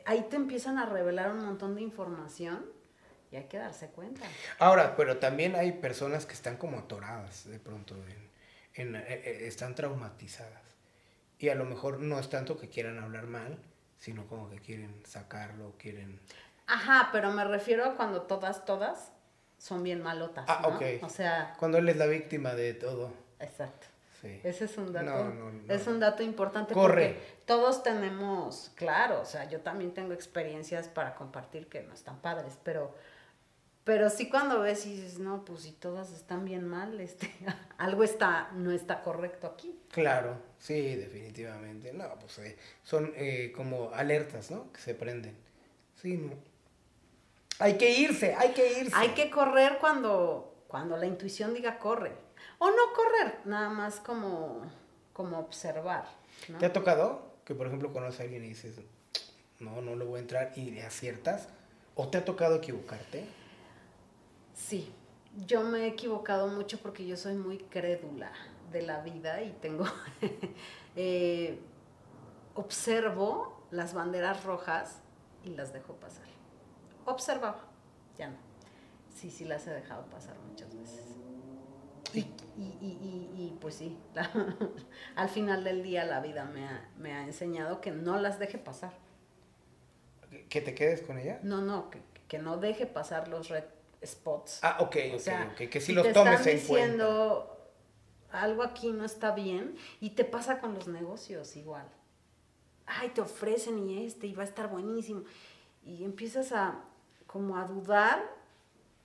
ahí 0.05 0.27
te 0.31 0.37
empiezan 0.37 0.79
a 0.79 0.87
revelar 0.87 1.31
un 1.31 1.45
montón 1.45 1.75
de 1.75 1.83
información 1.83 2.65
y 3.31 3.37
hay 3.37 3.45
que 3.45 3.59
darse 3.59 3.89
cuenta. 3.89 4.27
Ahora, 4.59 4.97
pero 4.97 5.19
también 5.19 5.57
hay 5.57 5.73
personas 5.73 6.27
que 6.27 6.35
están 6.35 6.57
como 6.57 6.79
atoradas 6.79 7.49
de 7.49 7.59
pronto, 7.59 7.95
en, 7.95 8.31
en- 8.75 8.97
eh, 8.97 9.05
eh, 9.09 9.47
están 9.47 9.75
traumatizadas. 9.75 10.63
Y 11.39 11.49
a 11.49 11.55
lo 11.55 11.65
mejor 11.65 11.99
no 12.01 12.19
es 12.19 12.29
tanto 12.29 12.59
que 12.59 12.69
quieran 12.69 12.99
hablar 12.99 13.27
mal, 13.27 13.59
sino 13.99 14.27
como 14.27 14.49
que 14.51 14.59
quieren 14.61 15.03
sacarlo, 15.07 15.75
quieren... 15.79 16.21
Ajá, 16.67 17.09
pero 17.13 17.33
me 17.33 17.45
refiero 17.45 17.85
a 17.85 17.97
cuando 17.97 18.23
todas, 18.23 18.65
todas 18.65 19.13
son 19.59 19.83
bien 19.83 20.03
malotas. 20.03 20.45
Ah, 20.49 20.61
¿no? 20.63 20.77
ok. 20.77 20.83
O 21.03 21.09
sea, 21.09 21.55
Cuando 21.59 21.79
él 21.79 21.89
es 21.89 21.97
la 21.97 22.07
víctima 22.07 22.55
de 22.55 22.75
todo. 22.75 23.13
exacto. 23.41 23.87
Sí. 24.23 24.41
Ese 24.45 24.67
es 24.67 24.79
un 24.79 24.93
dato, 24.93 25.05
No, 25.05 25.25
no, 25.35 25.51
no. 25.51 25.75
es 25.75 25.87
un 25.89 25.99
dato 25.99 26.23
importante 26.23 26.73
Corre. 26.75 27.09
porque 27.15 27.21
todos 27.45 27.83
tenemos, 27.83 28.71
claro, 28.77 29.21
o 29.21 29.25
sea, 29.25 29.49
yo 29.51 29.61
también 29.63 29.93
tengo 29.95 30.13
experiencias 30.13 30.87
para 30.89 31.17
compartir 31.17 31.67
que 31.67 31.83
no 31.83 31.93
están 31.93 32.21
padres, 32.23 32.57
pero, 32.63 32.95
pero 33.83 34.09
sí 34.11 34.29
cuando 34.31 34.61
ves 34.61 34.87
y 34.87 34.95
dices, 34.95 35.19
no, 35.19 35.45
pues 35.45 35.63
si 35.63 35.73
todas 35.73 36.13
están 36.13 36.45
bien 36.45 36.69
mal, 36.69 37.01
este, 37.01 37.33
algo 37.79 38.05
está, 38.05 38.51
no 38.53 38.71
está 38.71 39.03
correcto 39.03 39.49
aquí. 39.49 39.77
Claro, 39.91 40.37
sí, 40.59 40.95
definitivamente. 40.95 41.93
No, 41.93 42.15
pues 42.21 42.39
eh, 42.39 42.57
son 42.85 43.13
eh, 43.17 43.53
como 43.57 43.91
alertas, 43.93 44.53
¿no? 44.53 44.71
Que 44.73 44.81
se 44.81 44.95
prenden. 44.95 45.37
Sí, 46.01 46.17
no. 46.17 46.35
Hay 47.59 47.77
que 47.77 47.91
irse, 47.91 48.35
hay 48.37 48.53
que 48.53 48.81
irse. 48.81 48.93
Hay 48.95 49.11
que 49.11 49.31
correr 49.31 49.79
cuando, 49.81 50.65
cuando 50.69 50.97
la 50.97 51.07
intuición 51.07 51.55
diga 51.55 51.79
corre. 51.81 52.13
O 52.65 52.71
no 52.71 52.93
correr, 52.95 53.41
nada 53.45 53.71
más 53.71 53.99
como, 53.99 54.63
como 55.13 55.37
observar. 55.41 56.05
¿no? 56.49 56.59
¿Te 56.59 56.67
ha 56.67 56.73
tocado 56.73 57.33
que, 57.45 57.57
por 57.57 57.67
ejemplo, 57.67 57.93
conoces 57.93 58.21
a 58.21 58.23
alguien 58.23 58.45
y 58.45 58.51
dices, 58.51 58.77
no, 59.59 59.83
no 59.83 59.97
le 59.97 60.05
voy 60.05 60.19
a 60.19 60.21
entrar 60.21 60.53
y 60.55 60.71
le 60.71 60.85
aciertas? 60.85 61.49
¿O 61.97 62.07
te 62.07 62.19
ha 62.19 62.25
tocado 62.25 62.55
equivocarte? 62.55 63.27
Sí, 64.55 64.95
yo 65.45 65.63
me 65.65 65.81
he 65.81 65.87
equivocado 65.89 66.47
mucho 66.47 66.79
porque 66.79 67.05
yo 67.05 67.17
soy 67.17 67.35
muy 67.35 67.59
crédula 67.59 68.31
de 68.71 68.83
la 68.83 69.01
vida 69.01 69.43
y 69.43 69.51
tengo, 69.61 69.85
eh, 70.95 71.59
observo 72.55 73.67
las 73.73 73.93
banderas 73.93 74.45
rojas 74.45 75.01
y 75.43 75.49
las 75.49 75.73
dejo 75.73 75.95
pasar. 75.95 76.27
Observaba, 77.07 77.65
ya 78.17 78.29
no. 78.29 78.37
Sí, 79.13 79.33
sí 79.33 79.47
las 79.47 79.67
he 79.67 79.71
dejado 79.71 80.05
pasar 80.05 80.37
muchas 80.49 80.73
veces. 80.77 81.07
Y, 82.15 82.27
y, 82.57 82.63
y, 82.81 83.31
y, 83.37 83.43
y 83.47 83.59
pues 83.61 83.77
sí, 83.77 83.99
la- 84.15 84.31
al 85.17 85.29
final 85.29 85.65
del 85.65 85.83
día 85.83 86.05
la 86.05 86.21
vida 86.21 86.45
me 86.45 86.67
ha, 86.67 86.91
me 86.99 87.13
ha 87.13 87.25
enseñado 87.25 87.81
que 87.81 87.91
no 87.93 88.19
las 88.19 88.39
deje 88.39 88.59
pasar. 88.59 88.93
¿Que 90.49 90.61
te 90.61 90.75
quedes 90.75 91.03
con 91.03 91.19
ella? 91.19 91.41
No, 91.43 91.61
no, 91.61 91.91
que, 91.91 92.01
que 92.29 92.39
no 92.39 92.57
deje 92.57 92.87
pasar 92.87 93.29
los 93.29 93.49
red 93.49 93.65
spots. 94.05 94.61
Ah, 94.63 94.79
ok, 94.81 94.97
ok, 95.11 95.15
O 95.15 95.19
sea, 95.19 95.49
ok. 95.53 95.69
Que 95.69 95.81
sí 95.81 95.87
si 95.89 95.93
los 95.93 96.07
te 96.07 96.13
tomes 96.13 96.41
están 96.41 96.53
en 96.57 96.61
cuenta. 96.67 96.87
diciendo 96.87 97.49
algo 98.31 98.63
aquí 98.63 98.93
no 98.93 99.05
está 99.05 99.33
bien 99.33 99.77
y 100.01 100.11
te 100.11 100.25
pasa 100.25 100.59
con 100.61 100.75
los 100.75 100.89
negocios 100.89 101.55
igual. 101.57 101.87
Ay, 102.87 103.11
te 103.11 103.21
ofrecen 103.21 103.79
y 103.89 104.05
este 104.07 104.27
y 104.27 104.35
va 104.35 104.43
a 104.43 104.47
estar 104.47 104.69
buenísimo. 104.69 105.23
Y 105.85 106.05
empiezas 106.05 106.53
a 106.53 106.81
como 107.27 107.57
a 107.57 107.65
dudar. 107.65 108.23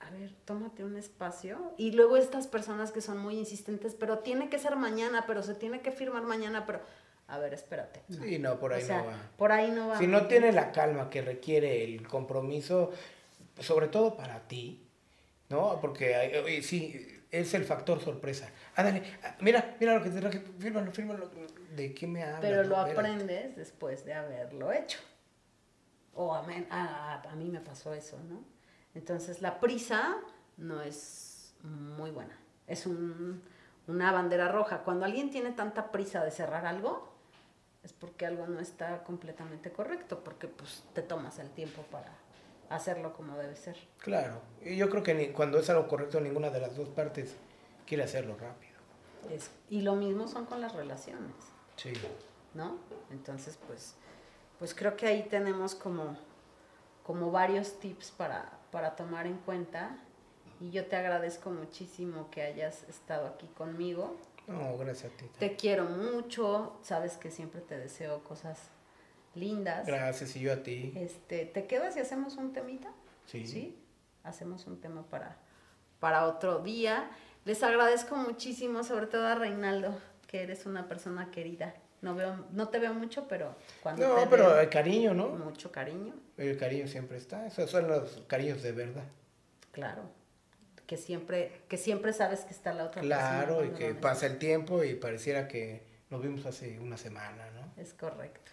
A 0.00 0.10
ver, 0.10 0.32
tómate 0.44 0.84
un 0.84 0.96
espacio. 0.96 1.72
Y 1.76 1.90
luego 1.92 2.16
estas 2.16 2.46
personas 2.46 2.92
que 2.92 3.00
son 3.00 3.18
muy 3.18 3.36
insistentes, 3.36 3.94
pero 3.94 4.20
tiene 4.20 4.48
que 4.48 4.58
ser 4.58 4.76
mañana, 4.76 5.24
pero 5.26 5.42
se 5.42 5.54
tiene 5.54 5.80
que 5.80 5.90
firmar 5.90 6.22
mañana, 6.22 6.66
pero 6.66 6.80
a 7.26 7.38
ver, 7.38 7.52
espérate. 7.52 8.02
no. 8.08 8.22
Sí, 8.24 8.38
no, 8.38 8.58
por 8.58 8.72
ahí 8.72 8.82
O 8.82 8.86
sea, 8.86 8.98
no 8.98 9.06
va. 9.06 9.30
Por 9.36 9.52
ahí 9.52 9.70
no 9.70 9.88
va. 9.88 9.98
Si 9.98 10.06
no 10.06 10.26
tiene 10.26 10.52
la 10.52 10.72
calma 10.72 11.10
que 11.10 11.20
requiere 11.20 11.84
el 11.84 12.06
compromiso, 12.06 12.92
sobre 13.58 13.88
todo 13.88 14.16
para 14.16 14.46
ti, 14.46 14.86
¿no? 15.48 15.80
Porque 15.80 16.14
hay- 16.14 16.62
sí, 16.62 17.20
es 17.30 17.52
el 17.54 17.64
factor 17.64 18.00
sorpresa. 18.00 18.48
Ándale, 18.76 19.02
mira, 19.40 19.76
mira 19.80 19.94
lo 19.94 20.02
que 20.02 20.10
te 20.10 20.20
traje, 20.20 20.40
fírmalo, 20.58 20.92
fírmalo. 20.92 21.28
¿De 21.74 21.92
qué 21.92 22.06
me 22.06 22.22
hablas? 22.22 22.40
Pero 22.40 22.62
lo 22.62 22.76
aprendes 22.76 23.56
después 23.56 24.04
de 24.04 24.14
haberlo 24.14 24.72
hecho. 24.72 25.00
O 26.14 26.34
a, 26.34 26.42
men- 26.44 26.66
a- 26.70 27.20
a 27.28 27.34
mí 27.36 27.50
me 27.50 27.60
pasó 27.60 27.92
eso, 27.94 28.16
¿no? 28.28 28.42
Entonces 29.02 29.40
la 29.42 29.60
prisa 29.60 30.16
no 30.56 30.82
es 30.82 31.54
muy 31.62 32.10
buena. 32.10 32.36
Es 32.66 32.84
un- 32.84 33.40
una 33.86 34.10
bandera 34.10 34.48
roja. 34.50 34.82
Cuando 34.82 35.04
alguien 35.04 35.30
tiene 35.30 35.52
tanta 35.52 35.92
prisa 35.92 36.24
de 36.24 36.32
cerrar 36.32 36.66
algo, 36.66 37.08
es 37.84 37.92
porque 37.92 38.26
algo 38.26 38.48
no 38.48 38.58
está 38.58 39.04
completamente 39.04 39.70
correcto, 39.70 40.22
porque 40.24 40.48
pues 40.48 40.82
te 40.94 41.02
tomas 41.02 41.38
el 41.38 41.48
tiempo 41.50 41.82
para 41.92 42.10
hacerlo 42.70 43.12
como 43.12 43.36
debe 43.38 43.54
ser. 43.54 43.76
Claro, 43.98 44.40
y 44.64 44.76
yo 44.76 44.90
creo 44.90 45.04
que 45.04 45.14
ni- 45.14 45.28
cuando 45.28 45.60
es 45.60 45.70
algo 45.70 45.86
correcto, 45.86 46.20
ninguna 46.20 46.50
de 46.50 46.60
las 46.60 46.76
dos 46.76 46.88
partes 46.88 47.36
quiere 47.86 48.02
hacerlo 48.02 48.36
rápido. 48.36 48.76
Es- 49.30 49.52
y 49.70 49.82
lo 49.82 49.94
mismo 49.94 50.26
son 50.26 50.44
con 50.46 50.60
las 50.60 50.74
relaciones. 50.74 51.34
Sí. 51.76 51.92
¿no? 52.54 52.78
Entonces, 53.10 53.58
pues, 53.68 53.94
pues 54.58 54.74
creo 54.74 54.96
que 54.96 55.06
ahí 55.06 55.28
tenemos 55.28 55.74
como, 55.76 56.16
como 57.08 57.30
varios 57.30 57.80
tips 57.80 58.10
para, 58.10 58.52
para 58.70 58.94
tomar 58.94 59.26
en 59.26 59.38
cuenta. 59.38 59.96
Y 60.60 60.70
yo 60.70 60.84
te 60.84 60.94
agradezco 60.94 61.48
muchísimo 61.48 62.30
que 62.30 62.42
hayas 62.42 62.82
estado 62.82 63.26
aquí 63.28 63.46
conmigo. 63.56 64.14
No, 64.46 64.76
gracias 64.76 65.10
a 65.10 65.16
ti. 65.16 65.24
Te 65.38 65.56
quiero 65.56 65.86
mucho, 65.86 66.78
sabes 66.82 67.16
que 67.16 67.30
siempre 67.30 67.62
te 67.62 67.78
deseo 67.78 68.22
cosas 68.24 68.60
lindas. 69.34 69.86
Gracias, 69.86 70.36
y 70.36 70.40
yo 70.40 70.52
a 70.52 70.62
ti. 70.62 70.92
Este, 70.96 71.46
¿te 71.46 71.66
quedas 71.66 71.96
y 71.96 72.00
hacemos 72.00 72.36
un 72.36 72.52
temita? 72.52 72.92
Sí. 73.24 73.82
Hacemos 74.22 74.66
un 74.66 74.78
tema 74.78 75.02
para, 75.08 75.38
para 76.00 76.26
otro 76.26 76.58
día. 76.58 77.08
Les 77.46 77.62
agradezco 77.62 78.16
muchísimo, 78.16 78.84
sobre 78.84 79.06
todo 79.06 79.26
a 79.28 79.34
Reinaldo, 79.34 79.98
que 80.26 80.42
eres 80.42 80.66
una 80.66 80.88
persona 80.88 81.30
querida. 81.30 81.74
No 82.00 82.14
veo, 82.14 82.46
no 82.52 82.68
te 82.68 82.78
veo 82.78 82.94
mucho, 82.94 83.26
pero 83.28 83.56
cuando 83.82 84.06
No, 84.06 84.14
te 84.22 84.26
pero 84.28 84.46
veo, 84.50 84.60
el 84.60 84.68
cariño, 84.70 85.14
¿no? 85.14 85.28
mucho 85.30 85.72
cariño, 85.72 86.14
El 86.36 86.56
cariño 86.56 86.86
siempre 86.86 87.16
está. 87.18 87.46
Esos 87.46 87.68
son 87.70 87.88
los 87.88 88.22
cariños 88.26 88.62
de 88.62 88.72
verdad. 88.72 89.04
claro. 89.72 90.02
Que 90.86 90.96
siempre, 90.96 91.52
que 91.68 91.76
siempre 91.76 92.14
sabes 92.14 92.40
que 92.46 92.54
está 92.54 92.72
la 92.72 92.84
otra 92.84 93.02
Claro, 93.02 93.62
y 93.62 93.68
persona. 93.68 93.78
que 93.78 93.94
pasa 93.94 94.24
el 94.24 94.38
tiempo 94.38 94.82
y 94.84 94.94
pareciera 94.94 95.46
que 95.46 95.82
nos 96.08 96.22
vimos 96.22 96.46
hace 96.46 96.78
una 96.78 96.96
semana, 96.96 97.50
¿no? 97.50 97.82
Es 97.82 97.92
correcto. 97.92 98.50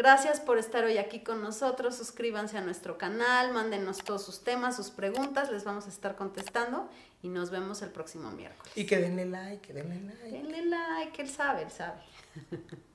Gracias 0.00 0.40
por 0.40 0.56
estar 0.56 0.82
hoy 0.86 0.96
aquí 0.96 1.20
con 1.20 1.42
nosotros. 1.42 1.94
Suscríbanse 1.94 2.56
a 2.56 2.62
nuestro 2.62 2.96
canal, 2.96 3.52
mándenos 3.52 3.98
todos 3.98 4.24
sus 4.24 4.42
temas, 4.42 4.74
sus 4.74 4.88
preguntas, 4.88 5.52
les 5.52 5.62
vamos 5.64 5.84
a 5.84 5.90
estar 5.90 6.16
contestando 6.16 6.88
y 7.22 7.28
nos 7.28 7.50
vemos 7.50 7.82
el 7.82 7.90
próximo 7.90 8.30
miércoles. 8.30 8.72
Y 8.74 8.86
que 8.86 8.96
denle 8.96 9.26
like, 9.26 9.60
que 9.60 9.74
denle 9.74 10.00
like. 10.00 10.30
Denle 10.30 10.64
like, 10.64 11.20
él 11.20 11.28
sabe, 11.28 11.64
él 11.64 11.70
sabe. 11.70 12.00